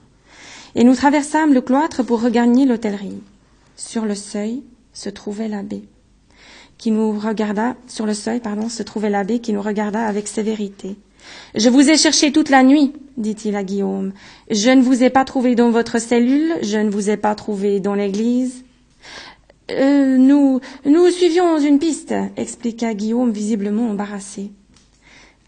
Et 0.75 0.85
nous 0.85 0.95
traversâmes 0.95 1.55
le 1.55 1.62
cloître 1.62 2.05
pour 2.05 2.21
regagner 2.21 2.67
l'hôtellerie. 2.67 3.23
Sur 3.75 4.05
le 4.05 4.14
seuil 4.14 4.62
se 4.93 5.09
trouvait 5.09 5.49
l'abbé, 5.49 5.83
qui 6.77 6.91
nous 6.91 7.19
regarda, 7.19 7.75
sur 7.87 8.07
le 8.07 8.14
seuil, 8.14 8.41
pardon, 8.41 8.69
se 8.69 8.83
trouvait 8.83 9.11
l'abbé 9.11 9.38
qui 9.38 9.53
nous 9.53 9.62
regarda 9.62 10.05
avec 10.05 10.29
sévérité. 10.29 10.97
Je 11.55 11.69
vous 11.69 11.88
ai 11.88 11.97
cherché 11.97 12.33
toute 12.33 12.51
la 12.51 12.62
nuit, 12.62 12.93
dit-il 13.17 13.57
à 13.57 13.64
Guillaume. 13.64 14.12
Je 14.51 14.71
ne 14.71 14.83
vous 14.83 15.03
ai 15.03 15.11
pas 15.11 15.25
trouvé 15.25 15.55
dans 15.55 15.71
votre 15.71 15.99
cellule, 16.01 16.55
je 16.62 16.79
ne 16.79 16.91
vous 16.91 17.11
ai 17.11 17.17
pas 17.17 17.35
trouvé 17.35 17.81
dans 17.81 17.95
l'église. 17.95 18.64
Euh, 19.71 20.17
nous, 20.17 20.61
nous 20.85 21.11
suivions 21.11 21.59
une 21.59 21.79
piste, 21.79 22.14
expliqua 22.37 22.95
Guillaume 22.95 23.31
visiblement 23.31 23.91
embarrassé. 23.91 24.51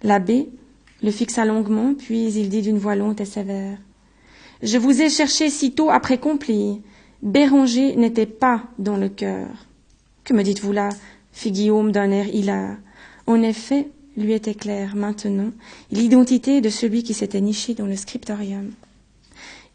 L'abbé 0.02 0.48
le 1.02 1.10
fixa 1.10 1.44
longuement, 1.44 1.94
puis 1.94 2.26
il 2.26 2.48
dit 2.48 2.62
d'une 2.62 2.78
voix 2.78 2.94
lente 2.94 3.20
et 3.20 3.24
sévère. 3.24 3.78
Je 4.62 4.76
vous 4.76 5.00
ai 5.00 5.08
cherché 5.08 5.48
sitôt 5.48 5.90
après 5.90 6.18
compli. 6.18 6.82
Béranger 7.22 7.96
n'était 7.96 8.26
pas 8.26 8.64
dans 8.78 8.96
le 8.96 9.08
cœur. 9.08 9.48
Que 10.24 10.34
me 10.34 10.42
dites-vous 10.42 10.72
là? 10.72 10.90
fit 11.32 11.52
Guillaume 11.52 11.92
d'un 11.92 12.10
air 12.10 12.28
hilar. 12.28 12.76
En 13.26 13.42
effet, 13.42 13.88
lui 14.16 14.32
était 14.32 14.54
claire 14.54 14.96
maintenant 14.96 15.50
l'identité 15.90 16.60
de 16.60 16.68
celui 16.68 17.02
qui 17.02 17.14
s'était 17.14 17.40
niché 17.40 17.74
dans 17.74 17.86
le 17.86 17.96
scriptorium. 17.96 18.70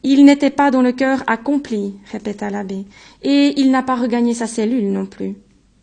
Il 0.03 0.23
n'était 0.25 0.51
pas 0.51 0.69
dans 0.69 0.83
le 0.83 0.91
cœur 0.91 1.23
accompli, 1.25 1.95
répéta 2.11 2.49
l'abbé, 2.49 2.85
et 3.23 3.53
il 3.57 3.71
n'a 3.71 3.81
pas 3.81 3.95
regagné 3.95 4.33
sa 4.35 4.45
cellule 4.45 4.91
non 4.91 5.07
plus. 5.07 5.35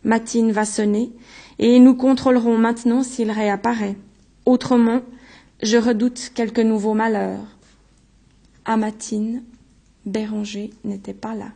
Matine 0.05 0.51
va 0.51 0.63
sonner, 0.63 1.11
et 1.59 1.79
nous 1.79 1.95
contrôlerons 1.95 2.57
maintenant 2.57 3.03
s'il 3.03 3.31
réapparaît. 3.31 3.97
Autrement, 4.45 5.01
je 5.61 5.77
redoute 5.77 6.31
quelque 6.33 6.61
nouveau 6.61 6.93
malheur. 6.93 7.39
À 8.65 8.77
Matine, 8.77 9.43
Béranger 10.05 10.69
n'était 10.83 11.13
pas 11.13 11.35
là. 11.35 11.49